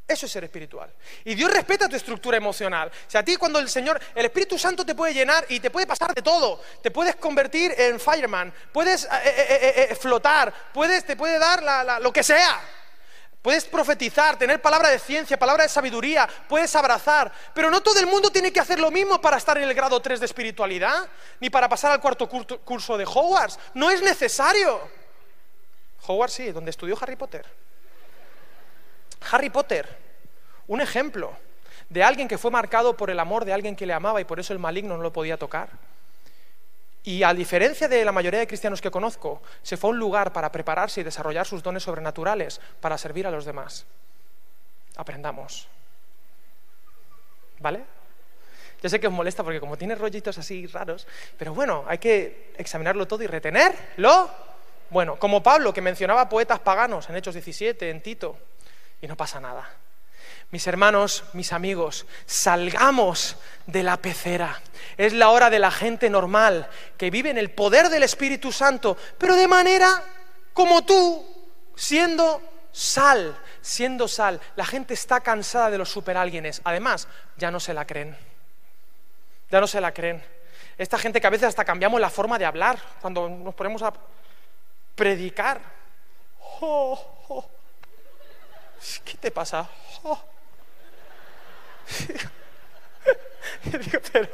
[0.08, 0.92] Eso es ser espiritual.
[1.24, 2.88] Y Dios respeta tu estructura emocional.
[2.88, 5.70] O sea, a ti cuando el Señor, el Espíritu Santo te puede llenar y te
[5.70, 6.62] puede pasar de todo.
[6.80, 12.12] Te puedes convertir en fireman, puedes eh, eh, eh, flotar, puedes, te puede dar lo
[12.12, 12.60] que sea.
[13.42, 17.32] Puedes profetizar, tener palabra de ciencia, palabra de sabiduría, puedes abrazar.
[17.52, 20.00] Pero no todo el mundo tiene que hacer lo mismo para estar en el grado
[20.00, 21.08] 3 de espiritualidad,
[21.40, 23.58] ni para pasar al cuarto curso de Hogwarts.
[23.74, 24.80] No es necesario.
[26.06, 27.65] Hogwarts sí, donde estudió Harry Potter.
[29.30, 29.88] Harry Potter,
[30.66, 31.32] un ejemplo
[31.88, 34.40] de alguien que fue marcado por el amor de alguien que le amaba y por
[34.40, 35.68] eso el maligno no lo podía tocar.
[37.04, 40.32] Y a diferencia de la mayoría de cristianos que conozco, se fue a un lugar
[40.32, 43.86] para prepararse y desarrollar sus dones sobrenaturales para servir a los demás.
[44.96, 45.68] Aprendamos.
[47.60, 47.84] ¿Vale?
[48.82, 51.06] Ya sé que os molesta porque como tiene rollitos así raros,
[51.38, 54.30] pero bueno, hay que examinarlo todo y retenerlo.
[54.90, 58.36] Bueno, como Pablo, que mencionaba poetas paganos en Hechos 17, en Tito,
[59.00, 59.68] y no pasa nada.
[60.50, 64.60] Mis hermanos, mis amigos, salgamos de la pecera.
[64.96, 68.96] Es la hora de la gente normal que vive en el poder del Espíritu Santo,
[69.18, 70.02] pero de manera
[70.52, 71.26] como tú,
[71.74, 74.40] siendo sal, siendo sal.
[74.54, 76.60] La gente está cansada de los superálguenes.
[76.64, 78.16] Además, ya no se la creen.
[79.50, 80.24] Ya no se la creen.
[80.78, 83.92] Esta gente que a veces hasta cambiamos la forma de hablar cuando nos ponemos a
[84.94, 85.60] predicar.
[86.60, 87.15] Oh.
[89.04, 89.68] ¿Qué te pasa?
[90.02, 90.22] Oh.
[94.12, 94.28] pero,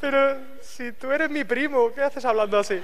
[0.00, 2.82] pero si tú eres mi primo, ¿qué haces hablando así?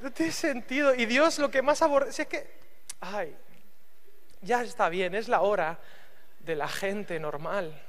[0.00, 0.94] No tiene sentido.
[0.94, 2.50] Y Dios lo que más aborrece es que,
[3.00, 3.36] ay,
[4.42, 5.78] ya está bien, es la hora
[6.40, 7.82] de la gente normal.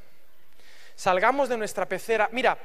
[0.96, 2.30] Salgamos de nuestra pecera.
[2.32, 2.58] Mira,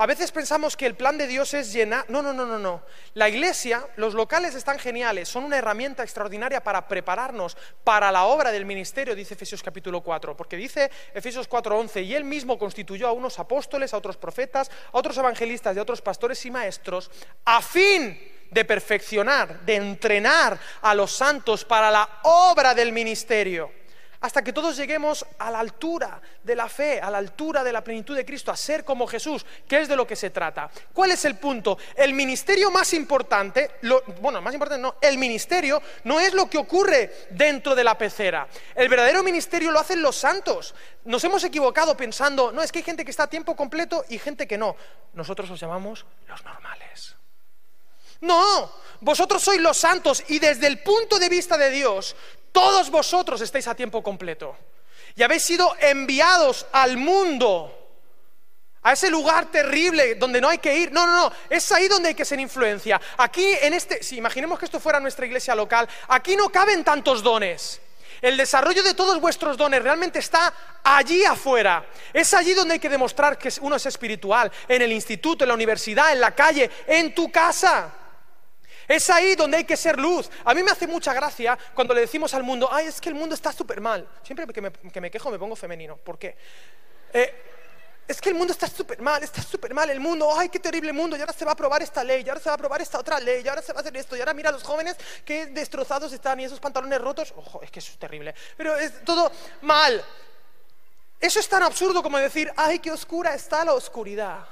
[0.00, 2.06] a veces pensamos que el plan de Dios es llenar...
[2.08, 2.82] No, no, no, no, no.
[3.12, 8.50] La iglesia, los locales están geniales, son una herramienta extraordinaria para prepararnos para la obra
[8.50, 13.12] del ministerio, dice Efesios capítulo 4, porque dice Efesios 4:11, y él mismo constituyó a
[13.12, 17.10] unos apóstoles, a otros profetas, a otros evangelistas a otros pastores y maestros,
[17.44, 18.18] a fin
[18.50, 23.79] de perfeccionar, de entrenar a los santos para la obra del ministerio
[24.20, 27.82] hasta que todos lleguemos a la altura de la fe, a la altura de la
[27.82, 30.70] plenitud de Cristo, a ser como Jesús, que es de lo que se trata.
[30.92, 31.78] ¿Cuál es el punto?
[31.96, 33.70] El ministerio más importante,
[34.20, 38.46] bueno, más importante no, el ministerio no es lo que ocurre dentro de la pecera.
[38.74, 40.74] El verdadero ministerio lo hacen los santos.
[41.04, 44.18] Nos hemos equivocado pensando, no, es que hay gente que está a tiempo completo y
[44.18, 44.76] gente que no.
[45.14, 47.16] Nosotros los llamamos los normales.
[48.20, 52.14] No, vosotros sois los santos y desde el punto de vista de Dios,
[52.52, 54.56] todos vosotros estáis a tiempo completo.
[55.16, 57.76] Y habéis sido enviados al mundo,
[58.82, 60.92] a ese lugar terrible donde no hay que ir.
[60.92, 63.00] No, no, no, es ahí donde hay que ser influencia.
[63.18, 67.22] Aquí en este, si imaginemos que esto fuera nuestra iglesia local, aquí no caben tantos
[67.22, 67.80] dones.
[68.22, 70.52] El desarrollo de todos vuestros dones realmente está
[70.84, 71.86] allí afuera.
[72.12, 75.54] Es allí donde hay que demostrar que uno es espiritual, en el instituto, en la
[75.54, 77.94] universidad, en la calle, en tu casa.
[78.90, 80.28] Es ahí donde hay que ser luz.
[80.44, 83.14] A mí me hace mucha gracia cuando le decimos al mundo, ay, es que el
[83.14, 84.04] mundo está súper mal.
[84.24, 84.60] Siempre que
[85.00, 85.96] me, quejo me pongo femenino.
[85.96, 86.36] ¿Por qué?
[87.12, 87.32] Eh,
[88.08, 90.92] es que el mundo está súper mal, está súper mal el mundo, ay, qué terrible
[90.92, 92.82] mundo, y ahora se va a aprobar esta ley, y ahora se va a aprobar
[92.82, 94.64] esta otra ley, y ahora se va a hacer esto, y ahora mira a los
[94.64, 98.74] jóvenes qué destrozados están y esos pantalones rotos, ojo, es que eso es terrible, pero
[98.74, 100.04] es todo mal.
[101.20, 104.44] Eso es tan absurdo como decir, ay, qué oscura está la oscuridad.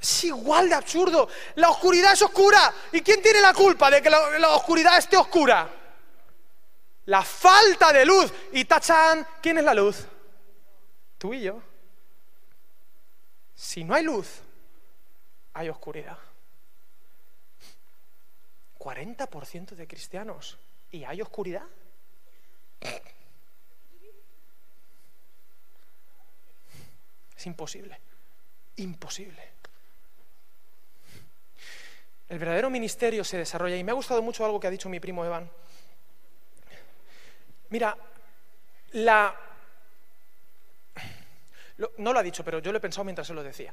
[0.00, 1.28] Es igual de absurdo.
[1.56, 2.72] La oscuridad es oscura.
[2.92, 5.68] ¿Y quién tiene la culpa de que la, oscuridad esté oscura?
[7.06, 8.32] La falta de luz.
[8.52, 10.06] Y tachan, ¿quién es la luz?
[11.18, 11.60] Tú y yo.
[13.54, 14.40] Si no hay luz,
[15.54, 16.16] hay oscuridad.
[18.78, 20.56] 40% de cristianos
[20.92, 21.64] y hay oscuridad.
[27.36, 27.98] Es imposible,
[28.76, 29.57] imposible.
[32.28, 35.00] El verdadero ministerio se desarrolla y me ha gustado mucho algo que ha dicho mi
[35.00, 35.50] primo Evan.
[37.70, 37.96] Mira,
[38.92, 39.34] la...
[41.98, 43.72] no lo ha dicho, pero yo lo he pensado mientras se lo decía.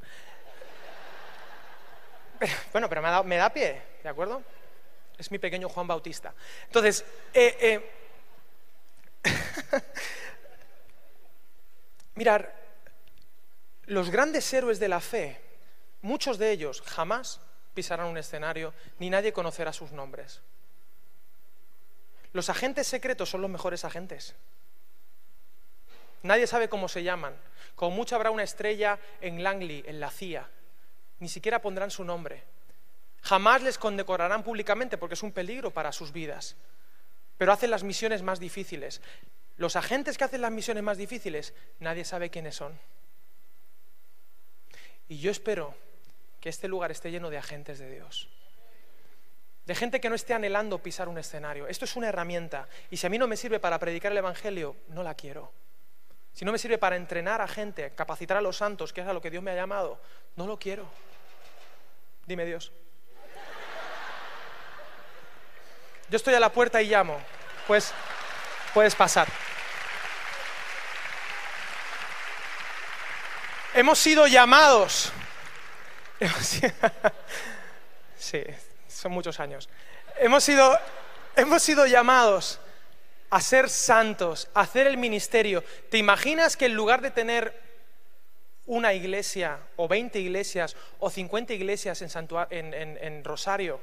[2.71, 4.41] bueno, pero me da, pie, ¿de acuerdo?
[5.17, 6.33] Es mi pequeño Juan Bautista.
[6.67, 7.91] Entonces, eh, eh,
[12.15, 12.53] mirar,
[13.85, 15.41] los grandes héroes de la fe,
[16.01, 17.41] muchos de ellos jamás
[17.75, 20.41] pisarán un escenario, ni nadie conocerá sus nombres.
[22.33, 24.35] Los agentes secretos son los mejores agentes.
[26.23, 27.35] Nadie sabe cómo se llaman.
[27.75, 30.49] Como mucho habrá una estrella en Langley, en la CIA.
[31.19, 32.43] Ni siquiera pondrán su nombre.
[33.21, 36.55] Jamás les condecorarán públicamente porque es un peligro para sus vidas.
[37.37, 39.01] Pero hacen las misiones más difíciles.
[39.57, 42.77] Los agentes que hacen las misiones más difíciles, nadie sabe quiénes son.
[45.07, 45.75] Y yo espero
[46.45, 48.29] que este lugar esté lleno de agentes de Dios.
[49.65, 51.67] De gente que no esté anhelando pisar un escenario.
[51.67, 52.67] Esto es una herramienta.
[52.91, 55.51] Y si a mí no me sirve para predicar el Evangelio, no la quiero.
[56.33, 59.13] Si no me sirve para entrenar a gente, capacitar a los santos, que es a
[59.13, 59.99] lo que Dios me ha llamado,
[60.35, 60.87] no lo quiero.
[62.27, 62.71] Dime Dios.
[66.09, 67.19] Yo estoy a la puerta y llamo.
[67.65, 67.91] Pues
[68.71, 69.27] puedes pasar.
[73.73, 75.11] Hemos sido llamados
[78.17, 78.43] sí,
[78.87, 79.69] son muchos años.
[80.17, 80.77] Hemos sido,
[81.35, 82.59] hemos sido llamados
[83.29, 85.63] a ser santos, a hacer el ministerio.
[85.89, 87.65] ¿Te imaginas que en lugar de tener
[88.67, 93.79] una iglesia, o 20 iglesias, o 50 iglesias en, en, Rosario,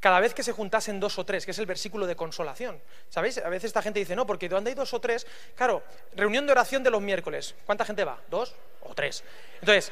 [0.00, 2.80] cada vez que se juntasen dos o tres, que es el versículo de consolación.
[3.08, 3.38] ¿Sabéis?
[3.38, 5.82] A veces esta gente dice, no, porque donde hay dos o tres, claro,
[6.14, 8.20] reunión de oración de los miércoles, ¿cuánta gente va?
[8.28, 9.24] ¿Dos o tres?
[9.60, 9.90] Entonces,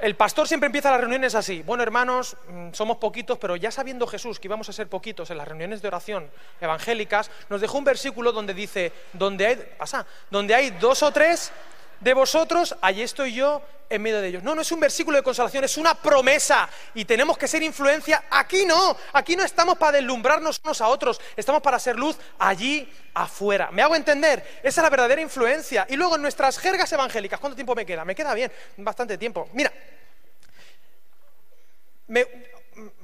[0.00, 1.62] el pastor siempre empieza las reuniones así.
[1.62, 5.38] Bueno, hermanos, mm, somos poquitos, pero ya sabiendo Jesús que íbamos a ser poquitos en
[5.38, 6.30] las reuniones de oración
[6.60, 11.52] evangélicas, nos dejó un versículo donde dice, donde hay, pasa, donde hay dos o tres
[12.00, 14.42] de vosotros, allí estoy yo en medio de ellos.
[14.42, 18.24] No, no es un versículo de consolación, es una promesa y tenemos que ser influencia.
[18.30, 22.88] Aquí no, aquí no estamos para deslumbrarnos unos a otros, estamos para ser luz allí
[23.14, 23.70] afuera.
[23.70, 24.60] ¿Me hago entender?
[24.62, 25.86] Esa es la verdadera influencia.
[25.88, 28.04] Y luego en nuestras jergas evangélicas, ¿cuánto tiempo me queda?
[28.04, 29.48] Me queda bien, bastante tiempo.
[29.52, 29.72] Mira,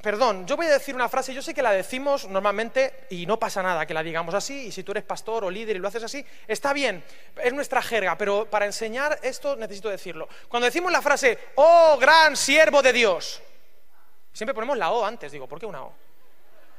[0.01, 3.39] perdón, yo voy a decir una frase, yo sé que la decimos normalmente y no
[3.39, 5.89] pasa nada que la digamos así, y si tú eres pastor o líder y lo
[5.89, 7.05] haces así, está bien,
[7.43, 10.29] es nuestra jerga, pero para enseñar esto necesito decirlo.
[10.49, 13.43] Cuando decimos la frase, oh gran siervo de Dios,
[14.33, 15.93] siempre ponemos la O antes, digo, ¿por qué una O?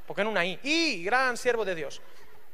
[0.05, 0.59] ¿Por qué no una I?
[0.63, 2.01] Y gran siervo de Dios.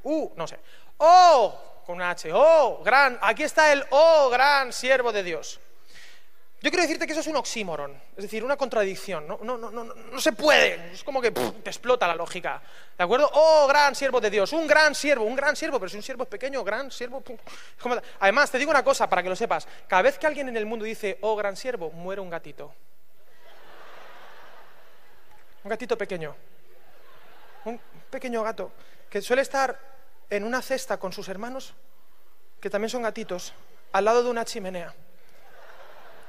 [0.04, 0.60] U, no sé.
[0.98, 5.60] Oh, con una H, oh, gran, aquí está el oh gran siervo de Dios.
[6.62, 9.26] Yo quiero decirte que eso es un oxímoron, es decir, una contradicción.
[9.26, 12.62] No, no, no, no se puede, es como que te explota la lógica.
[12.98, 13.30] ¿De acuerdo?
[13.34, 16.24] Oh, gran siervo de Dios, un gran siervo, un gran siervo, pero si un siervo
[16.24, 17.24] es pequeño, gran siervo.
[18.20, 20.66] Además, te digo una cosa para que lo sepas: cada vez que alguien en el
[20.66, 22.74] mundo dice, oh, gran siervo, muere un gatito.
[25.64, 26.36] Un gatito pequeño.
[27.64, 28.74] Un pequeño gato
[29.10, 29.80] que suele estar
[30.30, 31.74] en una cesta con sus hermanos,
[32.60, 33.54] que también son gatitos,
[33.94, 34.94] al lado de una chimenea.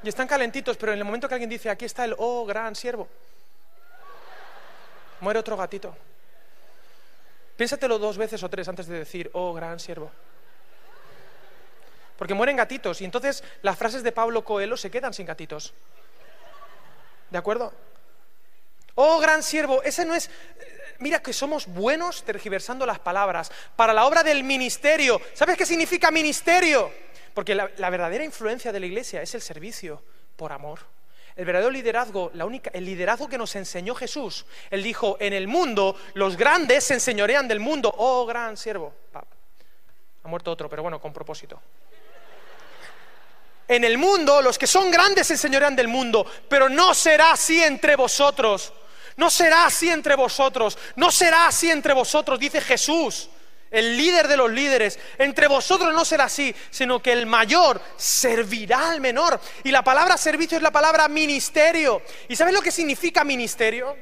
[0.03, 2.75] Y están calentitos, pero en el momento que alguien dice, aquí está el oh gran
[2.75, 3.09] siervo,
[5.21, 5.97] muere otro gatito.
[7.57, 10.11] Piénsatelo dos veces o tres antes de decir, oh gran siervo.
[12.17, 15.75] Porque mueren gatitos y entonces las frases de Pablo Coelho se quedan sin gatitos.
[17.31, 17.73] ¿De acuerdo?
[18.95, 20.31] Oh gran siervo, ese no es...
[21.01, 23.51] Mira que somos buenos tergiversando las palabras.
[23.75, 26.93] Para la obra del ministerio, ¿sabes qué significa ministerio?
[27.33, 30.03] Porque la, verdadera influencia de la iglesia es el servicio
[30.37, 30.81] por amor.
[31.37, 34.45] El verdadero liderazgo, la única, el liderazgo que nos enseñó Jesús.
[34.69, 37.95] Él dijo, en el mundo los grandes se enseñorean del mundo.
[37.97, 38.93] Oh, gran siervo.
[39.15, 41.63] Ha muerto otro, pero bueno, con propósito.
[43.67, 47.63] En el mundo los que son grandes se enseñorean del mundo, pero no será así
[47.63, 48.75] entre vosotros.
[49.21, 50.79] No será así entre vosotros.
[50.97, 53.29] No será así entre vosotros, dice Jesús
[53.71, 54.99] el líder de los líderes.
[55.19, 59.39] Entre vosotros no será así, sino que el mayor servirá al menor.
[59.63, 62.03] Y la palabra servicio es la palabra ministerio.
[62.29, 63.95] ¿Y sabes lo que significa ministerio?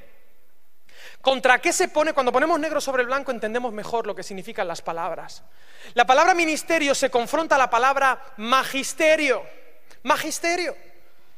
[1.20, 2.12] ¿Contra qué se pone?
[2.12, 5.42] Cuando ponemos negro sobre blanco entendemos mejor lo que significan las palabras.
[5.94, 9.42] La palabra ministerio se confronta a la palabra magisterio.
[10.04, 10.76] Magisterio.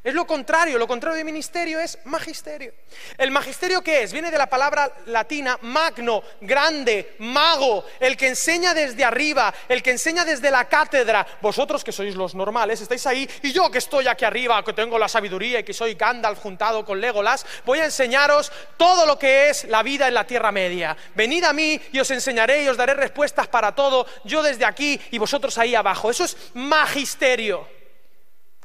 [0.02, 2.72] Es lo contrario, lo contrario de ministerio es magisterio.
[3.18, 4.14] ¿El magisterio qué es?
[4.14, 9.90] Viene de la palabra latina magno, grande, mago, el que enseña desde arriba, el que
[9.90, 11.26] enseña desde la cátedra.
[11.42, 14.98] Vosotros que sois los normales, estáis ahí, y yo que estoy aquí arriba, que tengo
[14.98, 19.50] la sabiduría y que soy Gandalf juntado con Legolas, voy a enseñaros todo lo que
[19.50, 20.96] es la vida en la Tierra Media.
[21.14, 24.98] Venid a mí y os enseñaré y os daré respuestas para todo, yo desde aquí
[25.10, 26.10] y vosotros ahí abajo.
[26.10, 27.68] Eso es magisterio,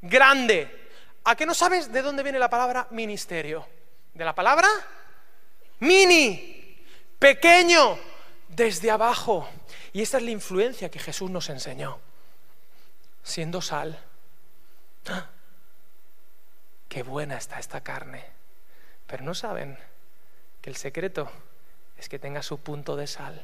[0.02, 0.85] grande
[1.26, 3.68] ¿A qué no sabes de dónde viene la palabra ministerio?
[4.14, 4.68] ¿De la palabra?
[5.80, 6.78] Mini,
[7.18, 7.98] pequeño,
[8.48, 9.50] desde abajo.
[9.92, 12.00] Y esta es la influencia que Jesús nos enseñó.
[13.24, 14.00] Siendo sal.
[15.08, 15.28] ¡Ah!
[16.88, 18.24] Qué buena está esta carne.
[19.08, 19.80] Pero no saben
[20.62, 21.32] que el secreto
[21.98, 23.44] es que tenga su punto de sal.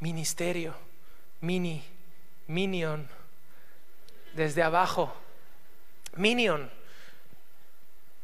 [0.00, 0.74] Ministerio,
[1.42, 1.84] mini,
[2.46, 3.10] minion,
[4.32, 5.14] desde abajo.
[6.16, 6.77] Minion,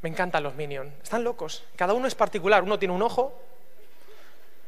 [0.05, 0.93] me encantan los Minions.
[1.03, 1.65] Están locos.
[1.77, 2.63] Cada uno es particular.
[2.63, 3.41] Uno tiene un ojo.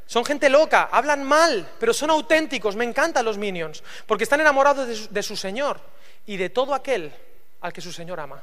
[0.06, 2.74] Son gente loca, hablan mal, pero son auténticos.
[2.74, 3.84] Me encantan los Minions.
[4.06, 5.78] Porque están enamorados de su, Señor
[6.24, 7.12] y de todo aquel
[7.60, 8.42] al que su Señor ama.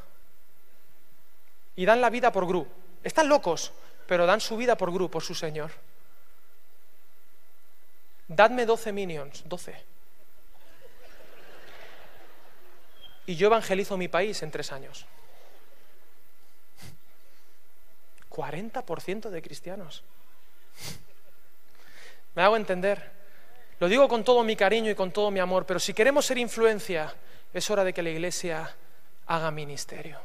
[1.75, 2.67] Y dan la vida por Gru.
[3.01, 3.71] Están locos,
[4.06, 5.71] pero dan su vida por Gru, por su Señor.
[8.27, 9.84] Dadme 12 Minions, 12.
[13.25, 15.08] Y yo evangelizo mi país en tres años.
[18.34, 20.04] 40% de cristianos.
[22.36, 23.12] Me hago entender.
[23.80, 26.38] Lo digo con todo mi cariño y con todo mi amor, pero si queremos ser
[26.38, 27.13] influencia,
[27.54, 28.76] es hora de que la iglesia
[29.28, 30.19] haga ministerio.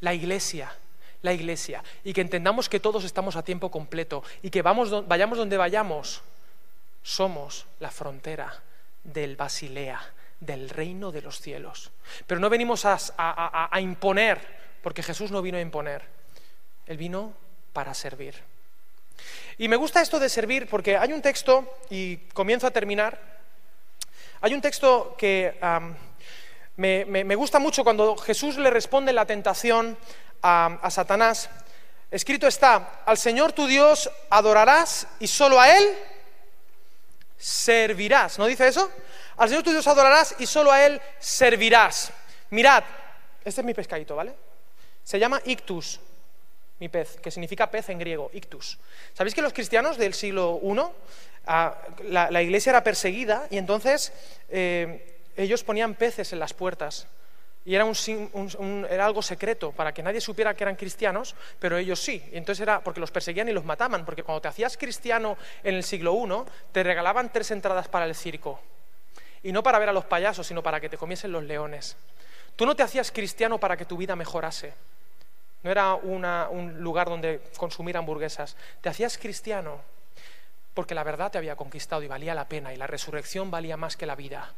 [0.00, 0.74] La iglesia,
[1.22, 1.82] la iglesia.
[2.04, 6.22] Y que entendamos que todos estamos a tiempo completo y que vamos, vayamos donde vayamos,
[7.02, 8.62] somos la frontera
[9.04, 10.00] del Basilea,
[10.40, 11.92] del reino de los cielos.
[12.26, 12.98] Pero no venimos a,
[13.70, 14.40] a imponer,
[14.82, 16.21] porque Jesús no vino a imponer.
[16.86, 17.34] Él vino
[17.72, 18.34] para servir.
[19.58, 23.18] Y me gusta esto de servir porque hay un texto, y comienzo a terminar,
[24.40, 25.56] hay un texto que
[26.76, 29.96] me, gusta mucho cuando Jesús le responde la tentación
[30.42, 31.48] a, Satanás.
[32.10, 35.96] Escrito está, al Señor tu Dios adorarás y solo a Él
[37.38, 38.38] servirás.
[38.38, 38.90] ¿No dice eso?
[39.36, 42.12] Al Señor tu Dios adorarás y solo a Él servirás.
[42.50, 42.84] Mirad,
[43.44, 44.34] este es mi pescadito, ¿vale?
[45.04, 46.00] Se llama ictus,
[46.82, 48.76] mi pez, que significa pez en griego, ictus.
[49.14, 50.80] ¿Sabéis que los cristianos del siglo I,
[51.46, 51.78] ah,
[52.10, 54.12] la, iglesia era perseguida y entonces
[54.48, 57.06] eh, ellos ponían peces en las puertas?
[57.64, 57.86] Y era,
[58.90, 62.20] era, algo secreto para que nadie supiera que eran cristianos, pero ellos sí.
[62.32, 65.76] Y entonces era porque los perseguían y los mataban, porque cuando te hacías cristiano en
[65.76, 68.58] el siglo I, te regalaban tres entradas para el circo.
[69.44, 71.96] Y no para ver a los payasos, sino para que te comiesen los leones.
[72.56, 74.74] Tú no te hacías cristiano para que tu vida mejorase.
[75.62, 78.56] No era un lugar donde consumir hamburguesas.
[78.80, 79.80] Te hacías cristiano
[80.74, 83.96] porque la verdad te había conquistado y valía la pena y la resurrección valía más
[83.96, 84.52] que la vida.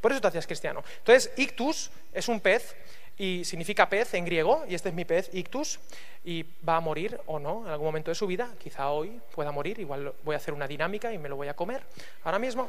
[0.00, 0.84] Por eso te hacías cristiano.
[0.98, 2.76] Entonces, ictus es un pez
[3.16, 5.80] y significa pez en griego, y este es mi pez, ictus,
[6.24, 9.50] y va a morir o no en algún momento de su vida, quizá hoy pueda
[9.50, 11.82] morir, igual voy a hacer una dinámica y me lo voy a comer
[12.22, 12.68] ahora mismo,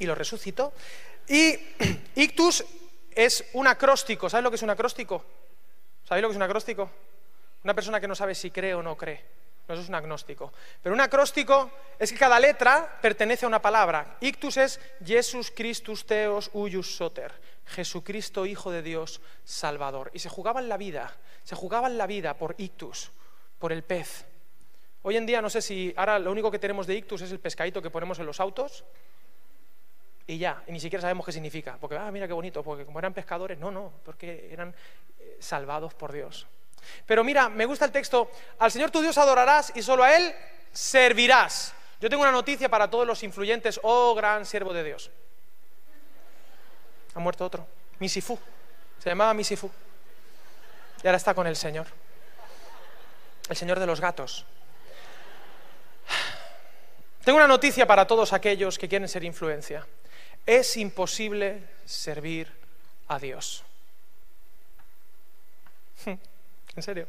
[0.00, 0.72] y lo resucito.
[1.28, 1.56] Y
[2.16, 2.64] ictus
[3.14, 5.24] es un acróstico, ¿sabes lo que es un acróstico?
[6.12, 6.90] ¿Sabéis lo que es un acróstico?
[7.64, 9.24] Una persona que no sabe si cree o no cree.
[9.66, 10.52] No, es un agnóstico.
[10.82, 14.18] Pero un acróstico es que cada letra pertenece a una palabra.
[14.20, 17.32] Ictus es Jesus Christus Theos Uius Soter.
[17.64, 20.10] Jesucristo, Hijo de Dios, Salvador.
[20.12, 23.10] Y se jugaban la vida, se jugaban la vida por ictus,
[23.58, 24.26] por el pez.
[25.00, 27.40] Hoy en día no sé si ahora lo único que tenemos de ictus es el
[27.40, 28.84] pescadito que ponemos en los autos
[30.26, 32.98] y ya, y ni siquiera sabemos qué significa, porque, ah, mira qué bonito, porque como
[32.98, 34.74] eran pescadores, no, no, porque eran
[35.18, 36.46] eh, salvados por Dios.
[37.06, 40.34] Pero mira, me gusta el texto, al Señor tu Dios adorarás y solo a Él
[40.72, 41.74] servirás.
[42.00, 45.10] Yo tengo una noticia para todos los influyentes, oh gran siervo de Dios.
[47.14, 47.66] Ha muerto otro,
[47.98, 48.38] Misifu,
[48.98, 49.70] se llamaba Misifu.
[51.02, 51.86] Y ahora está con el Señor,
[53.48, 54.46] el Señor de los gatos.
[57.24, 59.86] Tengo una noticia para todos aquellos que quieren ser influencia.
[60.46, 62.50] Es imposible servir
[63.08, 63.64] a Dios.
[66.06, 67.06] ¿En serio?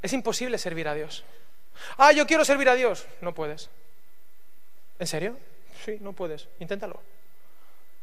[0.00, 1.24] Es imposible servir a Dios.
[1.98, 3.06] Ah, yo quiero servir a Dios.
[3.20, 3.68] No puedes.
[4.98, 5.38] ¿En serio?
[5.84, 6.48] Sí, no puedes.
[6.60, 7.02] Inténtalo.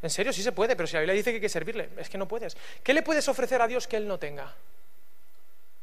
[0.01, 2.09] En serio, sí se puede, pero si la Biblia dice que hay que servirle, es
[2.09, 2.57] que no puedes.
[2.83, 4.53] ¿Qué le puedes ofrecer a Dios que Él no tenga?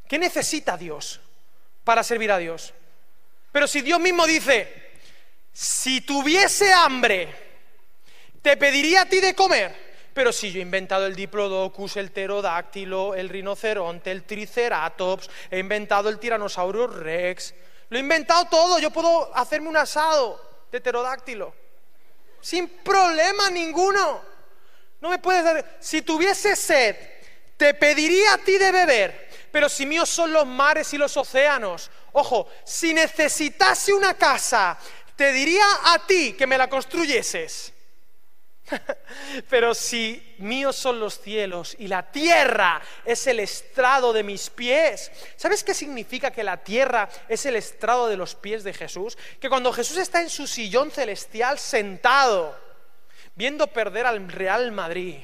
[0.07, 1.19] ¿Qué necesita Dios
[1.83, 2.73] para servir a Dios?
[3.51, 4.91] Pero si Dios mismo dice,
[5.51, 7.50] si tuviese hambre,
[8.41, 9.91] te pediría a ti de comer.
[10.13, 16.09] Pero si yo he inventado el diplodocus, el pterodáctilo, el rinoceronte, el triceratops, he inventado
[16.09, 17.53] el tiranosaurio rex,
[17.89, 21.53] lo he inventado todo, yo puedo hacerme un asado de pterodáctilo.
[22.41, 24.21] Sin problema ninguno.
[24.99, 25.77] No me puedes dar...
[25.79, 26.95] Si tuviese sed,
[27.57, 29.29] te pediría a ti de beber.
[29.51, 34.77] Pero si míos son los mares y los océanos, ojo, si necesitase una casa,
[35.15, 37.73] te diría a ti que me la construyeses.
[39.49, 45.11] Pero si míos son los cielos y la tierra es el estrado de mis pies,
[45.35, 49.17] ¿sabes qué significa que la tierra es el estrado de los pies de Jesús?
[49.39, 52.57] Que cuando Jesús está en su sillón celestial sentado,
[53.35, 55.17] viendo perder al Real Madrid,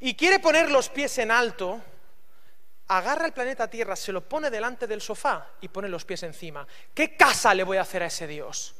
[0.00, 1.80] y quiere poner los pies en alto,
[2.88, 6.66] agarra el planeta Tierra, se lo pone delante del sofá y pone los pies encima.
[6.94, 8.74] ¿Qué casa le voy a hacer a ese Dios?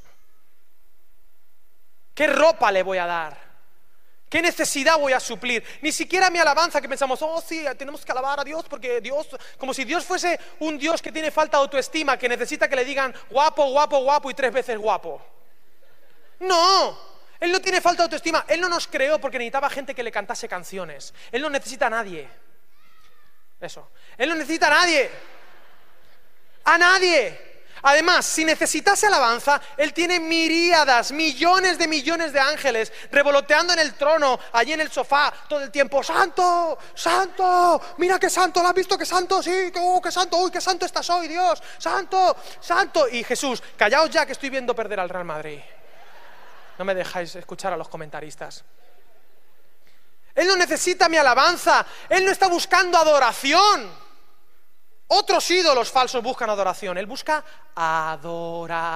[2.17, 3.37] ¿Qué ropa le voy a dar?
[4.27, 5.63] ¿Qué necesidad voy a suplir?
[5.83, 9.29] Ni siquiera mi alabanza que pensamos, oh sí, tenemos que alabar a Dios porque Dios,
[9.59, 12.87] como si Dios fuese un Dios que tiene falta de autoestima, que necesita que le
[12.87, 15.21] digan guapo, guapo, guapo y tres veces guapo.
[16.41, 16.99] No,
[17.39, 18.47] Él no tiene falta de autoestima.
[18.49, 21.13] Él no nos creó porque necesitaba gente que le cantase canciones.
[21.31, 22.27] Él no necesita a nadie.
[23.61, 23.91] Eso.
[24.17, 25.11] Él no necesita a nadie.
[26.65, 27.56] A nadie.
[27.83, 33.95] Además, si necesitase alabanza, Él tiene miríadas, millones de millones de ángeles revoloteando en el
[33.95, 36.03] trono, allí en el sofá, todo el tiempo.
[36.03, 36.79] ¡Santo!
[36.95, 37.81] ¡Santo!
[37.99, 38.63] ¡Mira qué santo!
[38.63, 38.97] ¿Lo has visto?
[38.97, 39.43] ¡Qué santo!
[39.43, 39.73] ¡Sí!
[39.77, 40.39] ¡Oh, qué santo!
[40.39, 41.63] ¡Uy, qué santo estás hoy, Dios!
[41.79, 42.37] ¡Santo!
[42.61, 43.09] ¡Santo!
[43.09, 45.61] Y Jesús, callaos ya que estoy viendo perder al Real Madrid.
[46.79, 48.65] No me dejáis escuchar a los comentaristas.
[50.35, 51.85] Él no necesita mi alabanza.
[52.09, 54.06] Él no está buscando adoración.
[55.09, 56.99] Otros ídolos falsos buscan adoración.
[56.99, 57.45] Él busca
[57.77, 58.91] adoradores.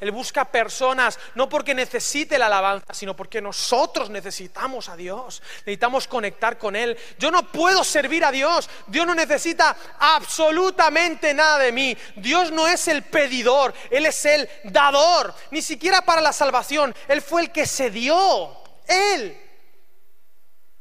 [0.00, 5.42] Él busca personas, no porque necesite la alabanza, sino porque nosotros necesitamos a Dios.
[5.58, 6.96] Necesitamos conectar con Él.
[7.18, 8.70] Yo no puedo servir a Dios.
[8.86, 11.94] Dios no necesita absolutamente nada de mí.
[12.16, 15.34] Dios no es el pedidor, Él es el dador.
[15.50, 16.94] Ni siquiera para la salvación.
[17.06, 18.56] Él fue el que se dio.
[18.86, 19.38] Él.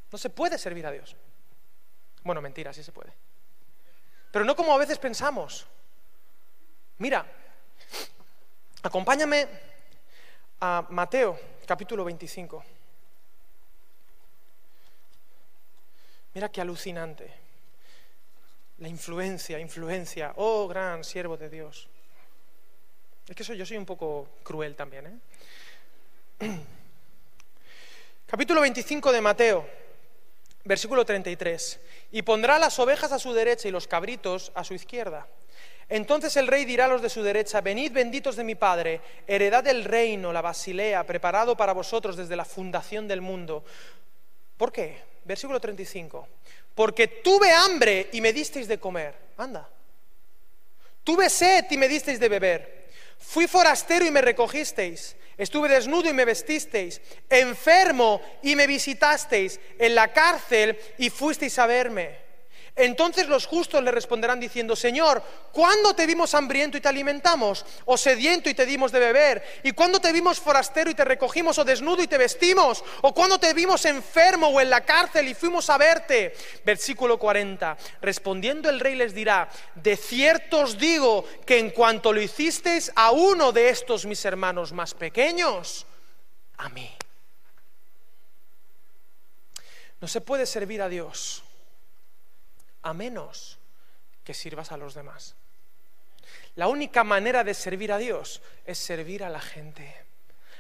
[0.10, 1.18] No se puede servir a Dios.
[2.24, 3.23] Bueno, mentira, sí se puede
[4.34, 5.68] pero no como a veces pensamos.
[6.98, 7.24] Mira,
[8.82, 9.48] acompáñame
[10.60, 12.66] a Mateo capítulo 25.
[16.34, 17.32] Mira qué alucinante.
[18.80, 20.34] La influencia, influencia.
[20.38, 21.88] Oh, gran siervo de Dios.
[23.28, 25.22] Es que soy, yo soy un poco cruel también.
[26.40, 26.60] ¿eh?
[28.26, 29.83] Capítulo 25 de Mateo.
[30.64, 31.80] Versículo 33.
[32.12, 35.28] Y pondrá las ovejas a su derecha y los cabritos a su izquierda.
[35.90, 39.64] Entonces el rey dirá a los de su derecha, venid benditos de mi Padre, heredad
[39.64, 43.64] del reino, la basilea, preparado para vosotros desde la fundación del mundo.
[44.58, 45.02] ¿Por qué?
[45.26, 46.28] Versículo 35.
[46.74, 49.14] Porque tuve hambre y me disteis de comer.
[49.38, 49.70] Anda.
[51.04, 52.83] Tuve sed y me disteis de beber.
[53.26, 55.16] Fui forastero y me recogisteis.
[55.38, 61.66] Estuve desnudo y me vestisteis, enfermo y me visitasteis, en la cárcel y fuisteis a
[61.66, 62.23] verme.
[62.76, 65.22] Entonces los justos le responderán diciendo, Señor,
[65.52, 67.64] ¿cuándo te vimos hambriento y te alimentamos?
[67.86, 69.44] ¿O sediento y te dimos de beber?
[69.62, 71.60] ¿Y cuándo te vimos forastero y te recogimos?
[71.60, 72.84] ¿O desnudo y te vestimos?
[73.02, 76.34] ¿O cuándo te vimos enfermo o en la cárcel y fuimos a verte?
[76.66, 77.78] Versículo 40.
[78.02, 83.12] Respondiendo el rey les dirá, de cierto os digo que en cuanto lo hicisteis a
[83.12, 85.86] uno de estos mis hermanos más pequeños,
[86.58, 86.92] a mí.
[90.02, 91.43] No se puede servir a Dios
[92.84, 93.58] a menos
[94.24, 95.36] que sirvas a los demás.
[96.56, 100.06] La única manera de servir a Dios es servir a la gente,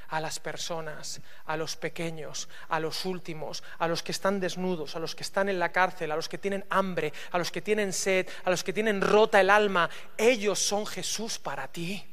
[0.09, 4.99] a las personas, a los pequeños, a los últimos, a los que están desnudos, a
[4.99, 7.93] los que están en la cárcel, a los que tienen hambre, a los que tienen
[7.93, 9.89] sed, a los que tienen rota el alma.
[10.17, 12.03] Ellos son Jesús para ti.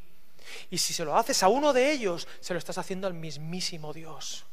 [0.68, 3.92] Y si se lo haces a uno de ellos, se lo estás haciendo al mismísimo
[3.92, 4.46] Dios.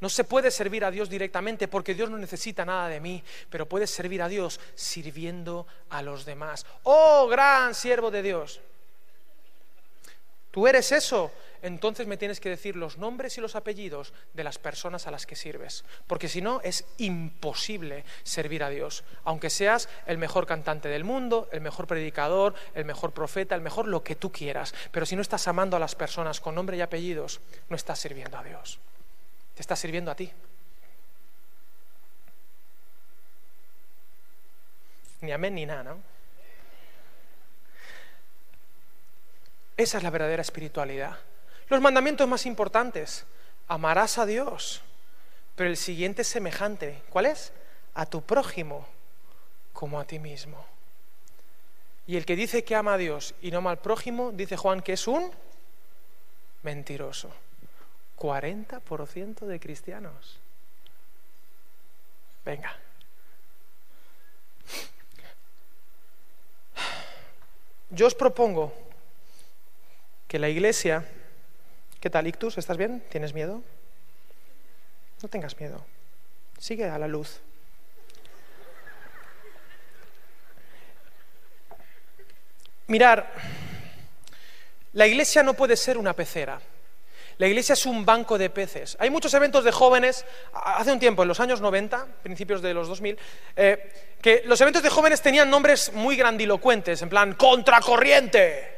[0.00, 3.68] No se puede servir a Dios directamente porque Dios no necesita nada de mí, pero
[3.68, 6.66] puedes servir a Dios sirviendo a los demás.
[6.82, 8.60] Oh, gran siervo de Dios.
[10.54, 11.32] Tú eres eso,
[11.62, 15.26] entonces me tienes que decir los nombres y los apellidos de las personas a las
[15.26, 20.88] que sirves, porque si no es imposible servir a Dios, aunque seas el mejor cantante
[20.88, 25.06] del mundo, el mejor predicador, el mejor profeta, el mejor lo que tú quieras, pero
[25.06, 28.44] si no estás amando a las personas con nombre y apellidos, no estás sirviendo a
[28.44, 28.78] Dios.
[29.54, 30.32] Te está sirviendo a ti.
[35.20, 35.98] Ni amén ni nada, ¿no?
[39.76, 41.18] Esa es la verdadera espiritualidad.
[41.68, 43.24] Los mandamientos más importantes.
[43.66, 44.82] Amarás a Dios.
[45.56, 47.02] Pero el siguiente es semejante.
[47.10, 47.52] ¿Cuál es?
[47.94, 48.86] A tu prójimo
[49.72, 50.64] como a ti mismo.
[52.06, 54.82] Y el que dice que ama a Dios y no ama al prójimo, dice Juan
[54.82, 55.30] que es un
[56.62, 57.30] mentiroso.
[58.18, 60.38] 40% de cristianos.
[62.44, 62.76] Venga.
[67.90, 68.72] Yo os propongo
[70.26, 71.08] que la iglesia...
[72.00, 72.58] ¿Qué tal, Ictus?
[72.58, 73.02] ¿Estás bien?
[73.08, 73.62] ¿Tienes miedo?
[75.22, 75.86] No tengas miedo.
[76.58, 77.40] Sigue a la luz.
[82.88, 83.32] Mirar,
[84.92, 86.60] la iglesia no puede ser una pecera.
[87.38, 88.96] La iglesia es un banco de peces.
[89.00, 92.88] Hay muchos eventos de jóvenes, hace un tiempo, en los años 90, principios de los
[92.88, 93.18] 2000,
[93.56, 98.74] eh, que los eventos de jóvenes tenían nombres muy grandilocuentes, en plan, contracorriente,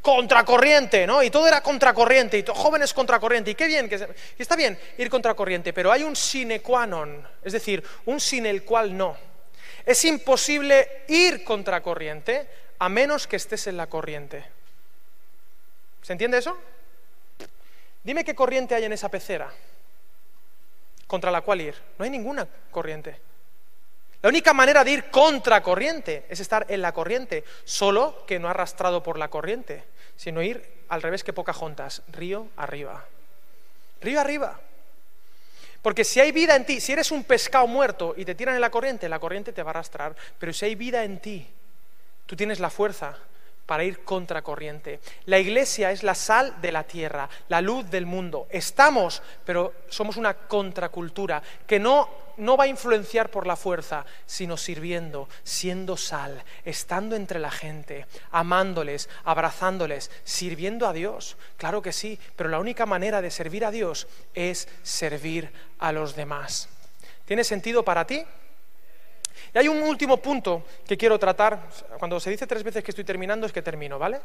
[0.00, 1.22] contracorriente, ¿no?
[1.22, 5.72] Y todo era contracorriente, y jóvenes contracorriente, y qué bien, que está bien ir contracorriente,
[5.72, 9.16] pero hay un sine qua non, es decir, un sin el cual no.
[9.84, 12.46] Es imposible ir contracorriente
[12.78, 14.44] a menos que estés en la corriente.
[16.02, 16.56] ¿Se entiende eso?
[18.02, 19.52] Dime qué corriente hay en esa pecera
[21.06, 21.74] contra la cual ir.
[21.98, 23.20] No hay ninguna corriente.
[24.20, 28.48] La única manera de ir contra corriente es estar en la corriente, solo que no
[28.48, 29.84] arrastrado por la corriente,
[30.16, 33.04] sino ir al revés que juntas, río arriba.
[34.00, 34.60] Río arriba.
[35.82, 38.60] Porque si hay vida en ti, si eres un pescado muerto y te tiran en
[38.60, 40.16] la corriente, la corriente te va a arrastrar.
[40.38, 41.48] Pero si hay vida en ti,
[42.26, 43.16] tú tienes la fuerza
[43.68, 44.98] para ir contracorriente.
[45.26, 48.46] La iglesia es la sal de la tierra, la luz del mundo.
[48.48, 52.08] Estamos, pero somos una contracultura que no,
[52.38, 58.06] no va a influenciar por la fuerza, sino sirviendo, siendo sal, estando entre la gente,
[58.30, 61.36] amándoles, abrazándoles, sirviendo a Dios.
[61.58, 66.16] Claro que sí, pero la única manera de servir a Dios es servir a los
[66.16, 66.70] demás.
[67.26, 68.24] ¿Tiene sentido para ti?
[69.54, 71.68] Y hay un último punto que quiero tratar.
[71.98, 74.20] Cuando se dice tres veces que estoy terminando, es que termino, ¿vale?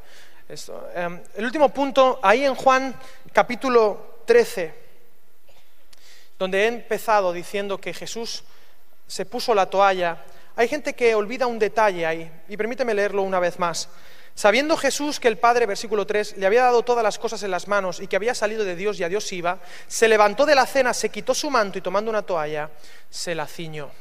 [0.95, 2.95] Em, el último punto, ahí en Juan
[3.31, 4.73] capítulo 13,
[6.37, 8.43] donde he empezado diciendo que Jesús
[9.07, 10.23] se puso la toalla.
[10.55, 13.89] Hay gente que olvida un detalle ahí, y permíteme leerlo una vez más.
[14.35, 17.67] Sabiendo Jesús que el Padre, versículo 3, le había dado todas las cosas en las
[17.67, 20.65] manos y que había salido de Dios y a Dios iba, se levantó de la
[20.65, 22.71] cena, se quitó su manto y tomando una toalla,
[23.09, 23.91] se la ciñó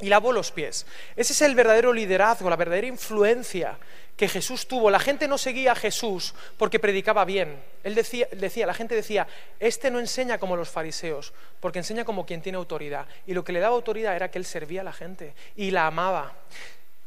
[0.00, 0.86] y lavó los pies.
[1.16, 3.78] Ese es el verdadero liderazgo, la verdadera influencia
[4.16, 4.90] que Jesús tuvo.
[4.90, 7.62] La gente no seguía a Jesús porque predicaba bien.
[7.82, 9.26] Él decía, decía, la gente decía,
[9.60, 13.06] este no enseña como los fariseos, porque enseña como quien tiene autoridad.
[13.26, 15.86] Y lo que le daba autoridad era que él servía a la gente y la
[15.86, 16.32] amaba.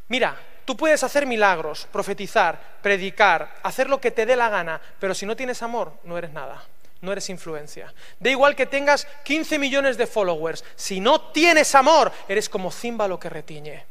[0.09, 5.13] Mira, tú puedes hacer milagros, profetizar, predicar, hacer lo que te dé la gana, pero
[5.13, 6.63] si no tienes amor, no eres nada
[7.01, 7.93] no eres influencia.
[8.19, 13.19] Da igual que tengas 15 millones de followers, si no tienes amor, eres como címbalo
[13.19, 13.85] que retiñe.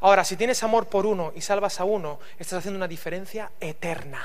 [0.00, 4.22] Ahora, si tienes amor por uno y salvas a uno, estás haciendo una diferencia eterna,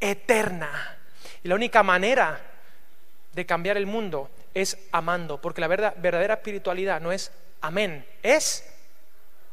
[0.00, 0.98] eterna.
[1.44, 2.40] Y la única manera
[3.32, 8.64] de cambiar el mundo es amando, porque la verdadera espiritualidad no es amén, es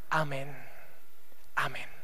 [0.09, 0.55] amén,
[1.55, 1.96] amén.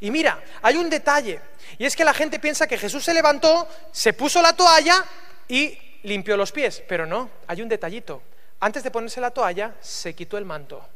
[0.00, 1.40] Y mira, hay un detalle,
[1.78, 5.04] y es que la gente piensa que Jesús se levantó, se puso la toalla
[5.48, 8.22] y limpió los pies, pero no, hay un detallito.
[8.60, 10.86] Antes de ponerse la toalla, se quitó el manto.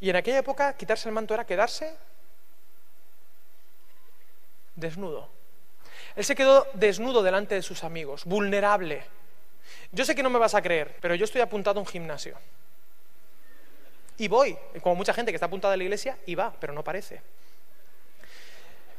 [0.00, 1.94] Y en aquella época, quitarse el manto era quedarse
[4.76, 5.28] desnudo.
[6.14, 9.04] Él se quedó desnudo delante de sus amigos, vulnerable.
[9.92, 12.36] Yo sé que no me vas a creer, pero yo estoy apuntado a un gimnasio.
[14.18, 16.82] Y voy, como mucha gente que está apuntada a la iglesia, y va, pero no
[16.82, 17.20] parece.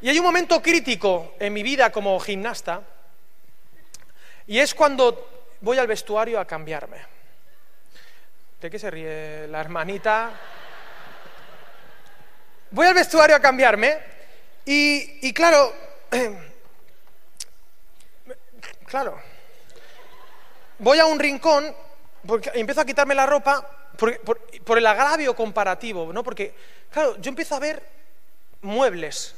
[0.02, 2.82] Y hay un momento crítico en mi vida como gimnasta,
[4.48, 7.06] y es cuando voy al vestuario a cambiarme.
[8.62, 10.32] ¿De qué se ríe la hermanita?
[12.72, 14.00] Voy al vestuario a cambiarme
[14.66, 15.74] y, y claro,
[18.86, 19.20] claro,
[20.78, 21.76] voy a un rincón
[22.26, 26.24] porque empiezo a quitarme la ropa por, por, el agravio comparativo, ¿no?
[26.24, 26.56] Porque,
[26.90, 27.84] claro, yo empiezo a ver
[28.62, 29.36] muebles,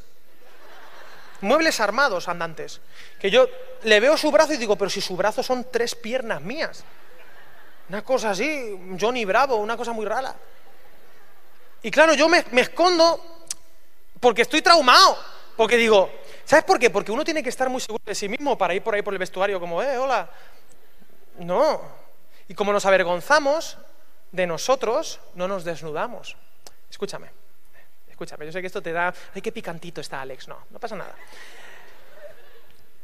[1.41, 2.79] muebles armados andantes,
[3.19, 3.49] que yo
[3.83, 6.83] le veo su brazo y digo, pero si su brazo son tres piernas mías.
[7.89, 10.35] Una cosa así, Johnny Bravo, una cosa muy rara.
[11.81, 13.19] Y claro, yo me, me escondo
[14.19, 15.17] porque estoy traumado,
[15.57, 16.09] porque digo,
[16.45, 16.89] ¿sabes por qué?
[16.89, 19.13] Porque uno tiene que estar muy seguro de sí mismo para ir por ahí por
[19.13, 20.29] el vestuario como, eh, hola,
[21.39, 21.81] no.
[22.47, 23.77] Y como nos avergonzamos
[24.31, 26.35] de nosotros, no nos desnudamos.
[26.89, 27.29] Escúchame,
[28.09, 30.95] escúchame, yo sé que esto te da, ay, qué picantito está Alex, no, no pasa
[30.95, 31.15] nada.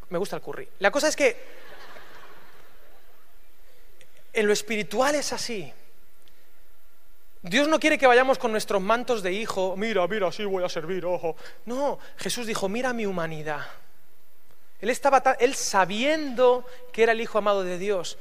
[0.09, 0.67] Me gusta el curry.
[0.79, 1.37] La cosa es que
[4.33, 5.73] en lo espiritual es así.
[7.41, 10.69] Dios no quiere que vayamos con nuestros mantos de hijo, mira, mira, sí voy a
[10.69, 11.35] servir, ojo.
[11.65, 13.65] No, Jesús dijo, mira mi humanidad.
[14.79, 18.17] Él estaba, él sabiendo que era el Hijo amado de Dios,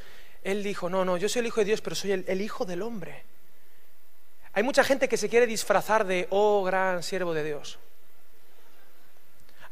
[0.46, 2.64] él dijo, no, no, yo soy el Hijo de Dios, pero soy el, el Hijo
[2.64, 3.24] del hombre.
[4.52, 7.80] Hay mucha gente que se quiere disfrazar de, oh, gran siervo de Dios.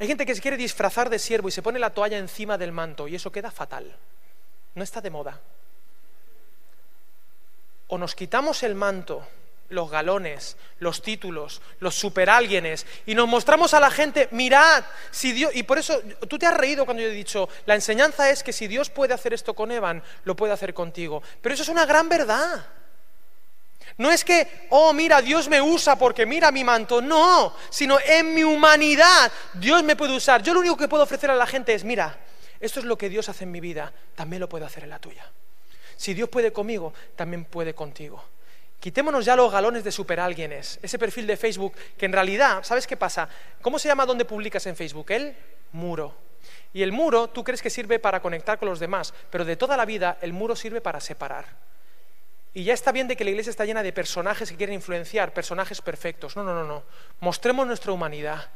[0.01, 2.73] Hay gente que se quiere disfrazar de siervo y se pone la toalla encima del
[2.73, 3.97] manto y eso queda fatal.
[4.75, 5.41] No está de moda.
[7.87, 9.25] O nos quitamos el manto
[9.69, 15.55] los galones, los títulos, los superálguienes, y nos mostramos a la gente, mirad, si Dios,
[15.55, 18.53] y por eso tú te has reído cuando yo he dicho, la enseñanza es que
[18.53, 21.23] si Dios puede hacer esto con Evan, lo puede hacer contigo.
[21.41, 22.67] Pero eso es una gran verdad.
[23.97, 28.35] No es que, oh, mira, Dios me usa porque mira mi manto, no, sino en
[28.35, 30.43] mi humanidad Dios me puede usar.
[30.43, 32.19] Yo lo único que puedo ofrecer a la gente es, mira,
[32.59, 34.99] esto es lo que Dios hace en mi vida, también lo puede hacer en la
[34.99, 35.31] tuya.
[35.97, 38.25] Si Dios puede conmigo, también puede contigo.
[38.85, 42.99] Quitémonos ya los galones de superalguienes, ese perfil de Facebook que en realidad, ¿sabes qué
[42.99, 43.27] pasa?
[43.63, 45.11] ¿Cómo se llama donde publicas en Facebook?
[45.11, 45.35] El
[45.73, 46.15] muro.
[46.75, 49.79] Y el muro tú crees que sirve para conectar con los demás, pero de toda
[49.79, 51.47] la vida el muro sirve para separar.
[52.53, 55.33] Y ya está bien de que la iglesia está llena de personajes que quieren influenciar,
[55.33, 56.37] personajes perfectos.
[56.37, 56.83] No, no, no, no.
[57.21, 58.51] Mostremos nuestra humanidad.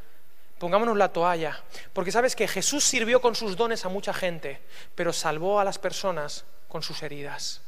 [0.59, 1.59] Pongámonos la toalla.
[1.95, 4.61] Porque sabes que Jesús sirvió con sus dones a mucha gente,
[4.95, 7.63] pero salvó a las personas con sus heridas.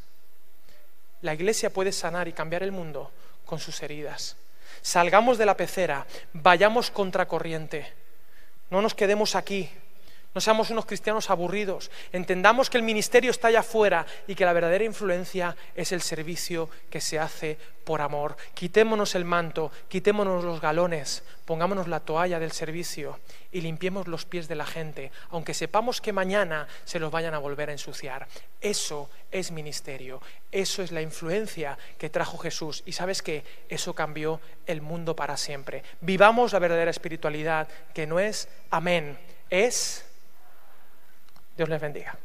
[1.23, 3.11] La iglesia puede sanar y cambiar el mundo
[3.45, 4.37] con sus heridas.
[4.83, 7.93] Salgamos de la pecera, vayamos contracorriente.
[8.71, 9.71] No nos quedemos aquí
[10.35, 11.91] no seamos unos cristianos aburridos.
[12.13, 16.71] Entendamos que el ministerio está allá afuera y que la verdadera influencia es el servicio
[16.89, 18.37] que se hace por amor.
[18.55, 23.19] Quitémonos el manto, quitémonos los galones, pongámonos la toalla del servicio
[23.51, 27.39] y limpiemos los pies de la gente, aunque sepamos que mañana se los vayan a
[27.39, 28.29] volver a ensuciar.
[28.61, 30.23] Eso es ministerio,
[30.53, 32.85] eso es la influencia que trajo Jesús.
[32.87, 35.83] Y sabes que eso cambió el mundo para siempre.
[36.01, 39.19] Vivamos la verdadera espiritualidad, que no es amén,
[39.49, 40.05] es
[41.57, 42.19] Dios les bendiga.